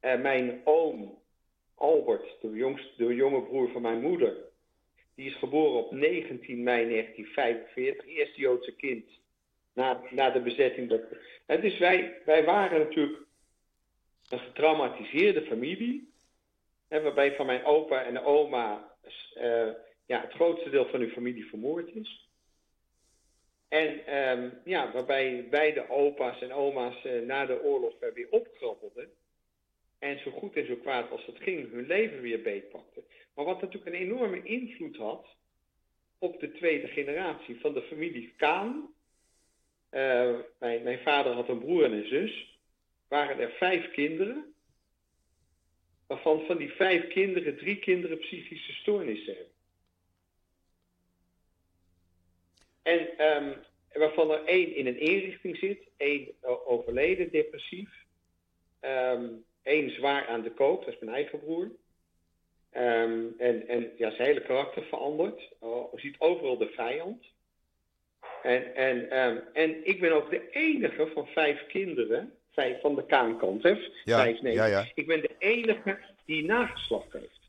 [0.00, 1.19] Eh, mijn oom
[1.80, 4.36] Albert, de, jongste, de jonge broer van mijn moeder,
[5.14, 9.04] die is geboren op 19 mei 1945, eerste Joodse kind
[9.74, 11.00] na, na de bezetting.
[11.46, 13.18] En dus wij, wij waren natuurlijk
[14.28, 16.12] een getraumatiseerde familie,
[16.88, 18.94] waarbij van mijn opa en oma
[19.34, 19.68] eh,
[20.06, 22.28] ja, het grootste deel van uw familie vermoord is.
[23.68, 29.10] En ehm, ja, waarbij beide opa's en oma's eh, na de oorlog eh, weer opkrabbelden.
[30.00, 33.04] En zo goed en zo kwaad als het ging, hun leven weer beetpakten.
[33.34, 35.26] Maar wat natuurlijk een enorme invloed had
[36.18, 38.94] op de tweede generatie van de familie Kaan.
[39.90, 42.58] Eh, mijn, mijn vader had een broer en een zus.
[43.08, 44.54] Waren er vijf kinderen.
[46.06, 49.52] Waarvan van die vijf kinderen drie kinderen psychische stoornissen hebben.
[52.82, 53.58] En ehm,
[53.92, 58.04] waarvan er één in een inrichting zit, één o- overleden, depressief.
[58.80, 59.28] Ehm,
[59.62, 61.70] één zwaar aan de koop, dat is mijn eigen broer.
[62.70, 65.48] Ehm, en, en ja, zijn hele karakter verandert.
[65.60, 67.24] Je ziet overal de vijand.
[68.42, 73.06] En, en, ehm, en ik ben ook de enige van vijf kinderen, vijf van de
[73.06, 73.74] kaankant, hè?
[74.04, 74.52] Ja, vijf, nee.
[74.52, 74.90] ja, ja.
[74.94, 77.40] Ik ben de enige die nageslacht heeft.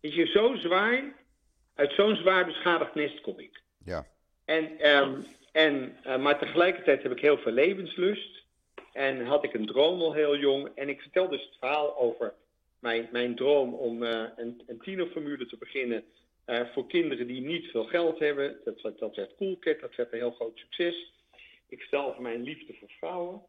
[0.00, 1.14] Weet je, zo zwaar,
[1.74, 3.62] uit zo'n zwaar beschadigd nest kom ik.
[3.84, 4.06] Ja,
[4.44, 5.20] En, ehm,
[5.52, 8.39] en, eh, maar tegelijkertijd heb ik heel veel levenslust.
[8.92, 10.68] En had ik een droom al heel jong.
[10.74, 12.34] En ik vertel dus het verhaal over
[12.78, 16.04] mijn, mijn droom om eh, een, een tienerformule te beginnen.
[16.44, 18.56] eh, voor kinderen die niet veel geld hebben.
[18.64, 21.12] Dat, werd- dat werd Cool Cat, dat werd een heel groot succes.
[21.68, 23.42] Ik vertel over mijn liefde voor vrouwen.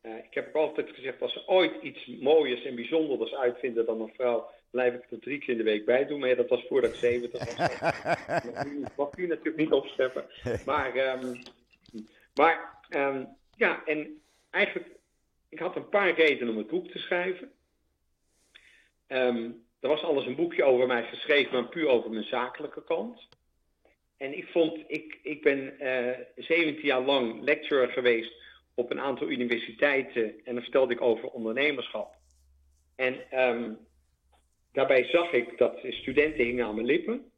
[0.00, 4.00] Eh, ik heb ook altijd gezegd, als ze ooit iets mooiers en bijzonders uitvinden dan
[4.00, 6.20] een vrouw, blijf ik er drie keer in de week bij doen.
[6.20, 8.64] Maar ja, dat was voordat ik 70 was.
[8.66, 10.26] nu, mag nu natuurlijk niet opscheppen.
[10.64, 11.34] Maar, ehm,
[12.34, 13.24] maar ehm,
[13.56, 14.20] ja, en
[14.56, 14.88] eigenlijk,
[15.48, 17.52] ik had een paar redenen om het boek te schrijven.
[19.06, 19.50] Ehm,
[19.80, 23.28] er was alles een boekje over mij geschreven, maar puur over mijn zakelijke kant.
[24.16, 28.32] En ik vond, ik, ik ben eh 17 jaar lang lecturer geweest
[28.74, 30.44] op een aantal universiteiten.
[30.44, 32.14] En dan vertelde ik over ondernemerschap.
[32.96, 33.72] En ehm,
[34.72, 37.30] daarbij zag ik dat studenten hingen aan mijn lippen.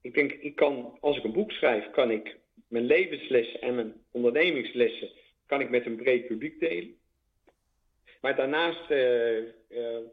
[0.00, 2.36] Ik denk, ik kan, als ik een boek schrijf, kan ik
[2.68, 5.10] mijn levenslessen en mijn ondernemingslessen
[5.48, 6.96] kan ik met een breed publiek delen.
[8.20, 10.04] Maar daarnaast eh, eh,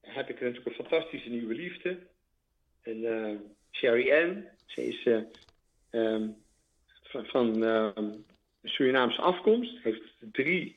[0.00, 1.98] heb ik natuurlijk een fantastische nieuwe liefde.
[2.82, 3.36] En eh,
[3.70, 5.20] Sherry Ann, ze is eh,
[5.90, 6.28] ehm,
[7.02, 8.12] van, van ehm,
[8.62, 10.76] Surinaamse afkomst, heeft drie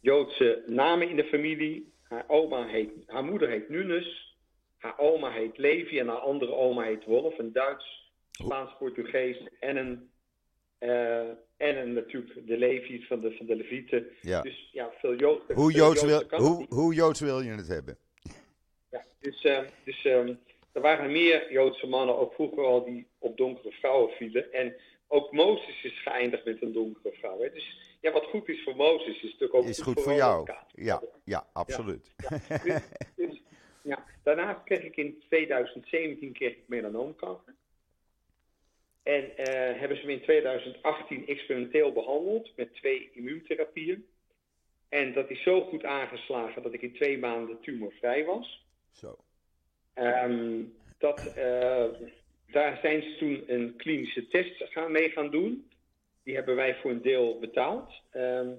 [0.00, 1.92] Joodse namen in de familie.
[2.02, 4.36] Haar, oma heet, haar moeder heet Nunes,
[4.78, 7.38] haar oma heet Levi en haar andere oma heet Wolf.
[7.38, 10.09] Een Duits, Spaans-Portugees en een,
[10.80, 14.06] en een natuurlijk de Levi van de, van de Levieten.
[14.20, 14.42] ja.
[14.42, 17.98] Dus ja, veel Jood, Hoe veel Joods, wil, hoe, hoe Joods wil je het hebben?
[18.90, 20.34] Ja, dus eh, dus ehm,
[20.72, 24.52] er waren meer Joodse mannen, ook vroeger al, die op donkere vrouwen vielen.
[24.52, 24.74] En
[25.08, 27.40] ook Mozes is geëindigd met een donkere vrouw.
[27.40, 27.50] Hè?
[27.50, 30.48] Dus ja, wat goed is voor Mozes is natuurlijk ook Is goed voor jou.
[30.74, 32.14] Ja, ja, absoluut.
[32.64, 32.82] Dus,
[33.16, 33.42] dus,
[33.82, 34.04] ja.
[34.22, 37.54] Daarnaast kreeg ik in 2017 kreeg ik melanoomkanker.
[39.02, 44.06] En eh, hebben ze me in 2018 experimenteel behandeld met twee immuuntherapieën.
[44.88, 48.66] En dat is zo goed aangeslagen dat ik in twee maanden tumorvrij was.
[48.92, 49.16] Zo.
[49.94, 50.62] Ehm,
[50.98, 51.84] dat, eh,
[52.46, 55.70] daar zijn ze toen een klinische test gaan, mee gaan doen.
[56.22, 57.92] Die hebben wij voor een deel betaald.
[58.10, 58.50] Ehm,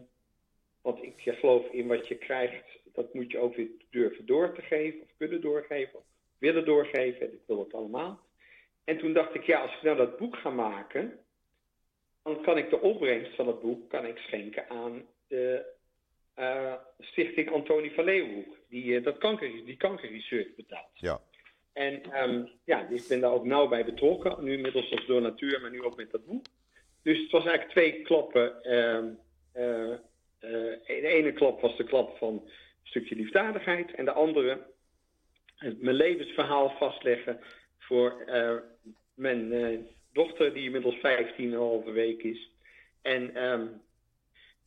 [0.81, 4.61] want ik geloof in wat je krijgt, dat moet je ook weer durven door te
[4.61, 6.05] geven, of kunnen doorgeven, of
[6.37, 7.33] willen doorgeven.
[7.33, 8.19] Ik wil het allemaal.
[8.91, 11.19] En toen dacht ik, ja, als ik nou dat boek ga maken,
[12.23, 15.65] dan kan ik de opbrengst van het boek kan ik schenken aan de
[16.39, 20.89] uh, Stichting Antonie van Leeuwenhoek, die uh, dat kanker, die kankerresearch betaalt.
[20.93, 21.21] Ja.
[21.73, 25.71] En um, ja, ik ben daar ook nauw bij betrokken, nu inmiddels als donateur, maar
[25.71, 26.45] nu ook met dat boek.
[27.03, 28.55] Dus het was eigenlijk twee klappen.
[29.53, 29.95] Uh,
[30.39, 32.49] de ene klap was de klap van een
[32.83, 34.69] stukje liefdadigheid en de andere
[35.59, 37.39] mijn levensverhaal vastleggen
[37.91, 38.25] voor
[39.13, 42.51] mijn dochter, die inmiddels 15,5 week is.
[43.01, 43.81] En um,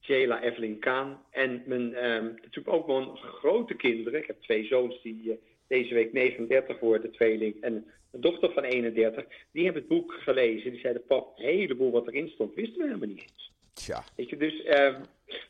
[0.06, 1.22] Jela Evelyn Kaan.
[1.30, 4.20] En mijn, um, natuurlijk ook mijn grote kinderen.
[4.20, 5.34] Ik heb twee zoons die uh,
[5.66, 7.60] deze week 39 worden, tweeling.
[7.60, 9.24] En een dochter van 31.
[9.52, 10.70] Die hebben het boek gelezen.
[10.70, 13.52] Die zeiden, pap, een heleboel wat erin stond, wisten we helemaal niet eens.
[13.72, 14.04] Tja.
[14.16, 14.74] Weet je, dus, uh,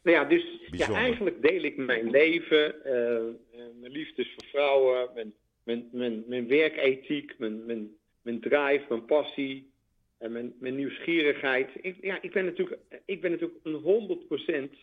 [0.02, 3.34] nou ja, dus ja, eigenlijk deel ik mijn leven, uh,
[3.80, 5.34] mijn liefdes voor vrouwen, mijn,
[5.64, 9.72] mijn, mijn, mijn werkethiek, mijn, mijn, mijn drive, mijn passie,
[10.18, 11.70] en mijn, mijn nieuwsgierigheid.
[11.80, 14.76] Ik, ja, ik ben natuurlijk, ik ben natuurlijk een 100%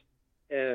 [0.48, 0.74] uh,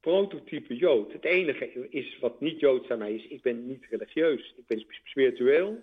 [0.00, 1.12] prototype Jood.
[1.12, 4.54] Het enige is wat niet Joods aan mij is, ik ben niet religieus.
[4.56, 5.76] Ik ben spiritueel.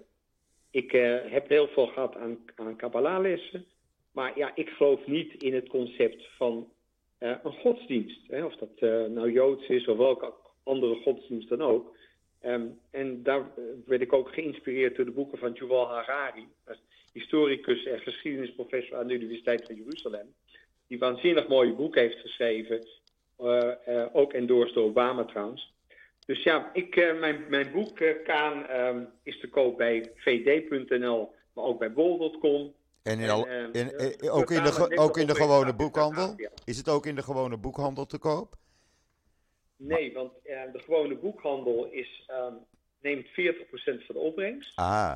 [0.72, 3.66] Ik uh, heb heel veel gehad aan, aan Kabbalah-lessen.
[4.12, 6.72] Maar ja, ik geloof niet in het concept van
[7.20, 8.22] uh, een godsdienst.
[8.28, 8.46] Hè?
[8.46, 11.95] Of dat nou Joods is of welke andere godsdienst dan ook.
[12.46, 13.44] Um, en daar
[13.86, 16.48] werd ik ook geïnspireerd door de boeken van Yuval Harari
[17.16, 20.34] historicus en geschiedenisprofessor aan de Universiteit van Jeruzalem.
[20.88, 22.88] Die waanzinnig mooie boek heeft geschreven.
[23.40, 25.74] Uh, uh, ook endorsed door Obama trouwens.
[26.26, 31.66] Dus ja, ik, uh, mijn, mijn boek Kaan um, is te koop bij vd.nl, maar
[31.66, 32.74] ook bij bol.com.
[33.04, 33.92] En, in al, in,
[34.32, 36.36] ook, in de, ook in de gewone boekhandel?
[36.66, 38.56] Is het ook in de gewone boekhandel te koop?
[39.78, 42.58] Nee, want de gewone boekhandel is, um,
[43.02, 44.78] neemt 40% van de opbrengst.
[44.78, 45.16] Ah.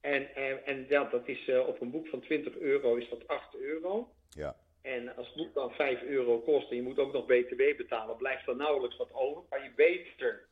[0.00, 3.28] En, en, en ja, dat is uh, op een boek van 20 euro is dat
[3.28, 4.12] 8 euro.
[4.30, 4.56] Ja.
[4.82, 8.16] En als het boek dan 5 euro kost en je moet ook nog BTW betalen,
[8.16, 9.42] blijft er nauwelijks wat over.
[9.48, 10.46] Kan je beter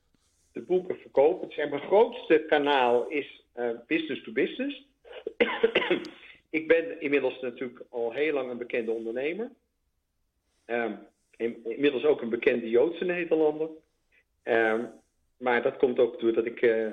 [0.52, 1.48] de boeken verkopen.
[1.48, 4.86] Dus mijn grootste kanaal is uh, business to business.
[6.50, 9.50] ik ben inmiddels natuurlijk al heel lang een bekende ondernemer.
[10.66, 10.98] Um,
[11.36, 13.68] inmiddels ook een bekende Joodse Nederlander.
[14.44, 14.90] Um,
[15.36, 16.86] maar dat komt ook doordat ik uh,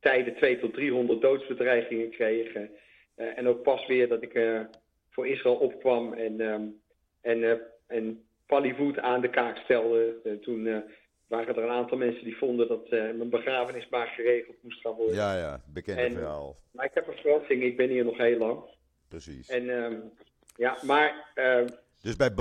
[0.00, 2.54] tijden 2 tot 300 doodsbedreigingen kreeg.
[2.54, 2.68] Uh,
[3.14, 4.66] en ook pas weer dat ik
[5.10, 6.80] voor Israël opkwam en, um,
[7.20, 10.38] en, en Pallywood aan de kaak stelde.
[10.40, 10.84] toen
[11.26, 15.14] waren er een aantal mensen die vonden dat mijn begrafenis maar geregeld moest gaan worden.
[15.14, 16.56] Ja, ja, bekende en, verhaal.
[16.70, 18.60] Maar ik heb een verrassing, ik ben hier nog heel lang.
[19.08, 19.48] Precies.
[19.48, 20.12] En um,
[20.56, 21.30] ja, maar...
[21.34, 21.66] Ehm,
[22.02, 22.34] dus bij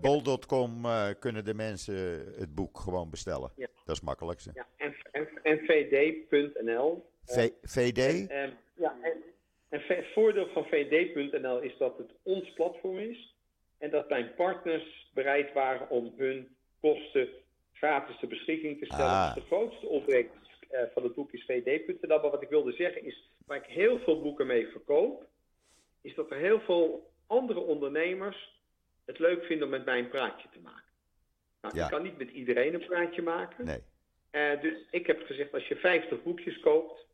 [0.00, 1.94] bol.com uh, kunnen de mensen
[2.38, 3.52] het boek gewoon bestellen.
[3.56, 3.66] Ja.
[3.84, 4.40] Dat is makkelijk.
[4.54, 7.10] Ja, en, en, en vd.nl.
[7.62, 7.98] VD?
[7.98, 9.12] En, en, ja, en,
[9.68, 13.36] en het voordeel van vd.nl is dat het ons platform is.
[13.78, 17.28] En dat mijn partners bereid waren om hun kosten
[17.72, 19.04] gratis ter beschikking te stellen.
[19.04, 19.34] Ah.
[19.34, 20.34] Dus de grootste opbrengst
[20.70, 22.20] uh, van het boek is vd.nl.
[22.20, 25.26] Maar wat ik wilde zeggen is, waar ik heel veel boeken mee verkoop,
[26.00, 28.57] is dat er heel veel andere ondernemers
[29.08, 30.82] het leuk vinden om met mij een praatje te maken.
[31.60, 31.84] Nou, Ja.
[31.84, 33.64] ik kan niet met iedereen een praatje maken.
[33.64, 33.82] Nee.
[34.30, 37.06] Eh, dus ik heb gezegd, als je 50 boekjes koopt,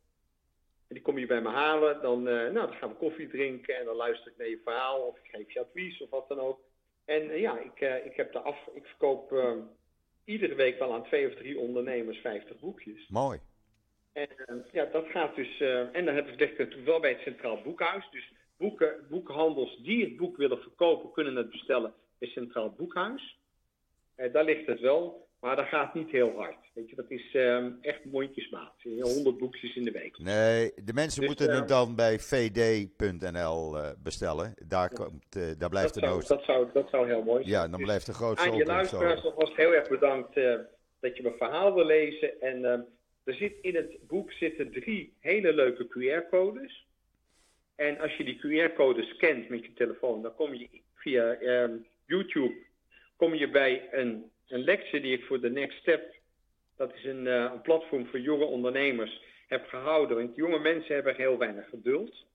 [0.88, 3.76] en die kom je bij me halen, dan, eh, nou, dan gaan we koffie drinken
[3.78, 6.38] en dan luister ik naar je verhaal of ik geef je advies of wat dan
[6.40, 6.61] ook.
[7.05, 9.53] En eh, ja, ik, ik, heb de af, ik verkoop eh,
[10.24, 13.09] iedere week wel aan twee of drie ondernemers 50 boekjes.
[13.09, 13.40] Mooi.
[14.12, 15.61] En eh, ja, dat gaat dus.
[15.61, 18.09] eh, en dan heb ik natuurlijk wel bij het Centraal Boekhuis.
[18.11, 18.32] Dus
[18.69, 23.39] boeken, boekhandels die het boek willen verkopen, kunnen het bestellen bij Centraal Boekhuis.
[24.15, 26.57] Eh, daar ligt het wel, maar dat gaat niet heel hard.
[26.75, 28.73] Weet je, dat is eh, echt mondjesmaat.
[29.01, 30.19] 100 boekjes in de week.
[30.19, 34.55] Nee, de mensen Dus, moeten het dan bij vd.nl eh, bestellen.
[34.67, 36.29] Daar, komt, daar blijft Dat de zou, nood.
[36.29, 37.55] dat, zou, dat zou heel mooi zijn.
[37.55, 40.55] Ja, dan Dus blijft de grootste aan je luisteraars nogmaals heel erg bedankt eh,
[41.05, 42.41] dat je mijn verhaal wil lezen.
[42.41, 42.79] En eh,
[43.25, 46.87] er zit in het boek zitten drie hele leuke QR-codes.
[47.77, 51.70] En als je die QR-codes scant met je telefoon, dan kom je via eh,
[52.07, 52.64] YouTube
[53.16, 56.14] kom je bij een, een lectie die ik voor de Next Step,
[56.77, 60.16] dat is een, eh, een platform voor jonge ondernemers, heb gehouden.
[60.16, 62.27] Want jonge mensen hebben heel weinig geduld.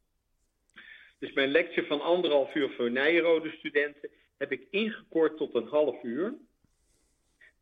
[1.20, 6.04] Dus mijn lectie van anderhalf uur voor Nijrode studenten heb ik ingekort tot een half
[6.04, 6.34] uur.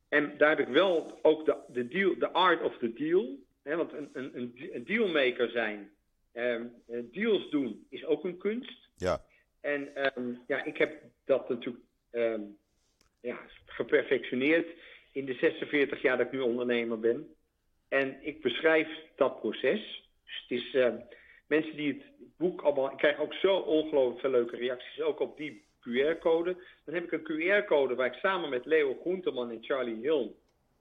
[0.09, 3.37] En daar heb ik wel ook de, de, deal, de art of the deal.
[3.63, 5.91] Hè, want een, een, een dealmaker zijn,
[6.37, 8.89] ehm, eh, deals doen, is ook een kunst.
[8.97, 9.21] Ja,
[9.61, 12.41] En ehm, ja, ik heb dat natuurlijk ehm,
[13.21, 14.67] ja, geperfectioneerd
[15.11, 17.35] in de 46 jaar dat ik nu ondernemer ben.
[17.89, 20.09] En ik beschrijf dat proces.
[20.47, 20.91] Dus het is
[21.47, 22.03] mensen die het
[22.37, 22.91] boek allemaal.
[22.91, 26.57] Ik krijg ook zo ongelooflijk veel leuke reacties, ook op die QR-code.
[26.85, 30.31] Dan heb ik een QR-code waar ik samen met Leo Groenteman en Charlie Hill,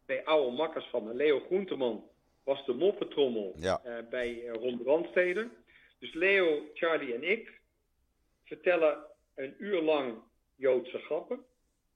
[0.05, 1.15] twee oude makkers van me.
[1.15, 2.05] Leo Groenteman
[2.47, 3.81] was de moppetrommel Ja.
[3.85, 5.51] eh, bij uh, Ron Brandsteder.
[5.99, 7.61] Dus Leo, Charlie en ik
[8.45, 8.99] vertellen
[9.35, 10.15] een uur lang
[10.57, 11.45] Joodse grappen,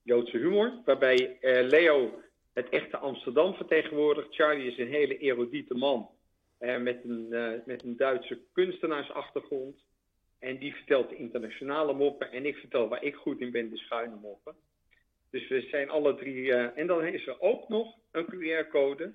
[0.03, 2.21] Joodse humor, waarbij eh, Leo
[2.53, 4.35] het echte Amsterdam vertegenwoordigt.
[4.35, 6.09] Charlie is een hele erudite man
[6.57, 9.83] eh, met, een, eh, met een Duitse kunstenaarsachtergrond.
[10.39, 13.77] En die vertelt de internationale moppen en ik vertel waar ik goed in ben, de
[13.77, 14.55] schuine moppen.
[15.29, 16.53] Dus we zijn alle drie.
[16.53, 19.13] eh, en dan is er ook nog een QR-code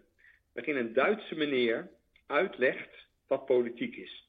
[0.57, 1.89] waarin een Duitse meneer
[2.27, 2.89] uitlegt
[3.27, 4.29] wat politiek is.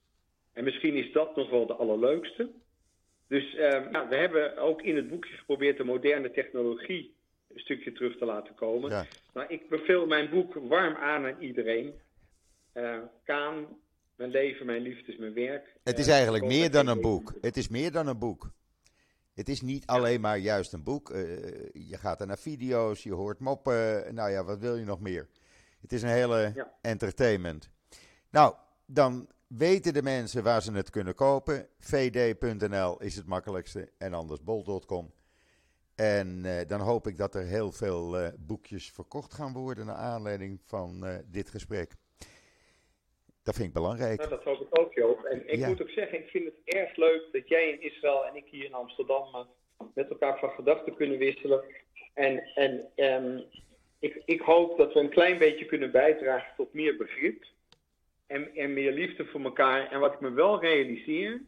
[0.53, 2.49] En misschien is dat nog wel de allerleukste.
[3.27, 7.15] Dus eh, ja, we hebben ook in het boekje geprobeerd de moderne technologie
[7.53, 8.89] een stukje terug te laten komen.
[8.89, 9.05] Ja.
[9.33, 11.93] Maar ik beveel mijn boek warm aan aan iedereen.
[12.73, 13.65] Eh, Kaan,
[14.15, 15.75] mijn leven, mijn liefde is mijn werk.
[15.83, 17.33] Het is Eh, eigenlijk meer dan een boek.
[17.41, 18.51] Het is meer dan een boek.
[19.33, 21.09] Het is niet alleen maar juist een boek.
[21.09, 21.21] Eh,
[21.73, 24.15] je gaat er naar video's, je hoort moppen.
[24.15, 25.27] Nou ja, wat wil je nog meer?
[25.81, 26.73] Het is een hele Ja.
[26.81, 27.69] entertainment.
[28.29, 28.55] Nou,
[28.85, 31.67] dan weten de mensen waar ze het kunnen kopen.
[31.79, 35.13] vd.nl is het makkelijkste en anders bol.com.
[35.95, 39.95] En eh, dan hoop ik dat er heel veel eh, boekjes verkocht gaan worden naar
[39.95, 41.91] aanleiding van eh, dit gesprek.
[43.43, 44.17] Dat vind ik belangrijk.
[44.17, 45.23] Nou, dat hoop ik ook, Joop.
[45.23, 45.67] En ik Ja.
[45.67, 48.65] moet ook zeggen, ik vind het erg leuk dat jij in Israël en ik hier
[48.65, 49.47] in Amsterdam
[49.93, 51.63] met elkaar van gedachten kunnen wisselen.
[52.13, 53.39] En, en ehm,
[53.99, 57.45] ik, ik hoop dat we een klein beetje kunnen bijdragen tot meer begrip
[58.27, 59.91] en, en meer liefde voor elkaar.
[59.91, 61.41] En wat ik me wel realiseer,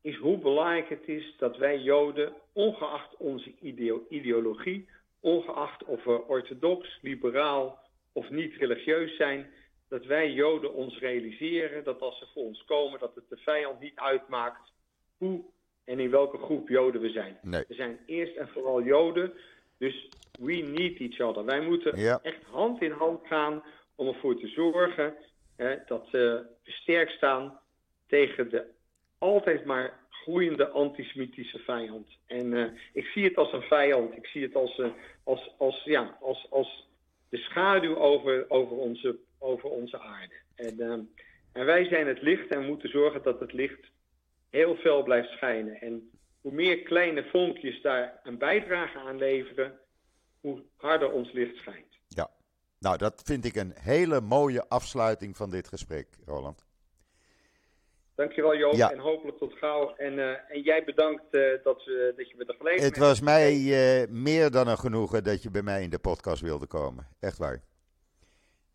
[0.00, 4.88] is hoe belangrijk het is dat wij Joden, ongeacht onze ideo- ideologie,
[5.20, 9.46] ongeacht of we orthodox, liberaal of niet religieus zijn,
[9.88, 13.80] dat wij Joden ons realiseren dat als ze voor ons komen, dat het de vijand
[13.80, 14.72] niet uitmaakt
[15.16, 15.44] hoe
[15.84, 17.38] en in welke groep Joden we zijn.
[17.42, 17.64] Nee.
[17.68, 19.32] We zijn eerst en vooral Joden,
[19.78, 21.44] dus we need each other.
[21.44, 22.20] Wij moeten Ja.
[22.22, 23.62] echt hand in hand gaan
[23.94, 25.14] om ervoor te zorgen
[25.56, 27.58] hè, dat we sterk staan
[28.06, 28.64] tegen de
[29.18, 32.08] altijd maar groeiende antisemitische vijand.
[32.26, 34.16] En eh, ik zie het als een vijand.
[34.16, 34.90] Ik zie het als, eh,
[35.24, 36.88] als, als, ja, als, als
[37.28, 40.34] de schaduw over, over, onze, over onze aarde.
[40.54, 40.98] En, eh,
[41.52, 43.80] en wij zijn het licht en moeten zorgen dat het licht
[44.50, 45.80] heel fel blijft schijnen.
[45.80, 46.10] En
[46.40, 49.78] hoe meer kleine vonkjes daar een bijdrage aan leveren,
[50.46, 51.94] hoe harder ons licht schijnt.
[52.08, 52.30] Ja,
[52.78, 56.64] nou dat vind ik een hele mooie afsluiting van dit gesprek, Roland.
[58.14, 58.92] Dankjewel Joop Ja.
[58.92, 59.94] en hopelijk tot gauw.
[59.96, 63.20] En, eh, en jij bedankt eh, dat, we, dat je me de gelegenheid Het was
[63.20, 67.06] mij eh, meer dan een genoegen dat je bij mij in de podcast wilde komen.
[67.20, 67.62] Echt waar.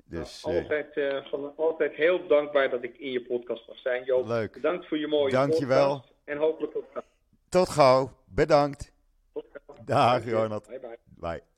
[0.05, 0.93] Dus eh, altijd,
[1.29, 4.27] van, altijd heel dankbaar dat ik in je podcast mag zijn, Joop.
[4.27, 4.51] Leuk.
[4.53, 5.89] Bedankt voor je mooie Dankjewel.
[5.95, 6.13] podcast.
[6.23, 7.03] En hopelijk tot gauw.
[7.49, 8.11] tot gauw.
[8.25, 8.93] Bedankt.
[9.33, 9.75] Tot gauw.
[9.85, 10.29] Dag.
[10.29, 10.67] Ronald.
[10.67, 10.97] Bye bye.
[11.05, 11.50] Bye.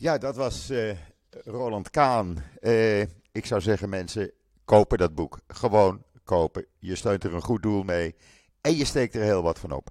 [0.00, 0.96] Ja, dat was eh,
[1.30, 2.44] Roland Kaan.
[2.60, 3.00] Eh,
[3.32, 4.32] ik zou zeggen, mensen,
[4.64, 5.38] kopen dat boek.
[5.48, 6.66] Gewoon kopen.
[6.78, 8.14] Je steunt er een goed doel mee.
[8.60, 9.88] En je steekt er heel wat van op.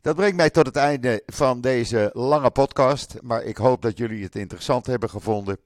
[0.00, 3.16] Dat brengt mij tot het einde van deze lange podcast.
[3.22, 5.58] Maar ik hoop dat jullie het interessant hebben gevonden.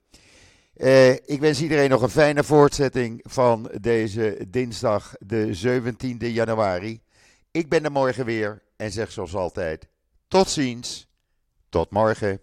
[0.75, 7.03] Eh, ik wens iedereen nog een fijne voortzetting van deze dinsdag, de 17e januari.
[7.51, 9.89] Ik ben er morgen weer en zeg zoals altijd:
[10.29, 11.09] tot ziens,
[11.69, 12.41] tot morgen.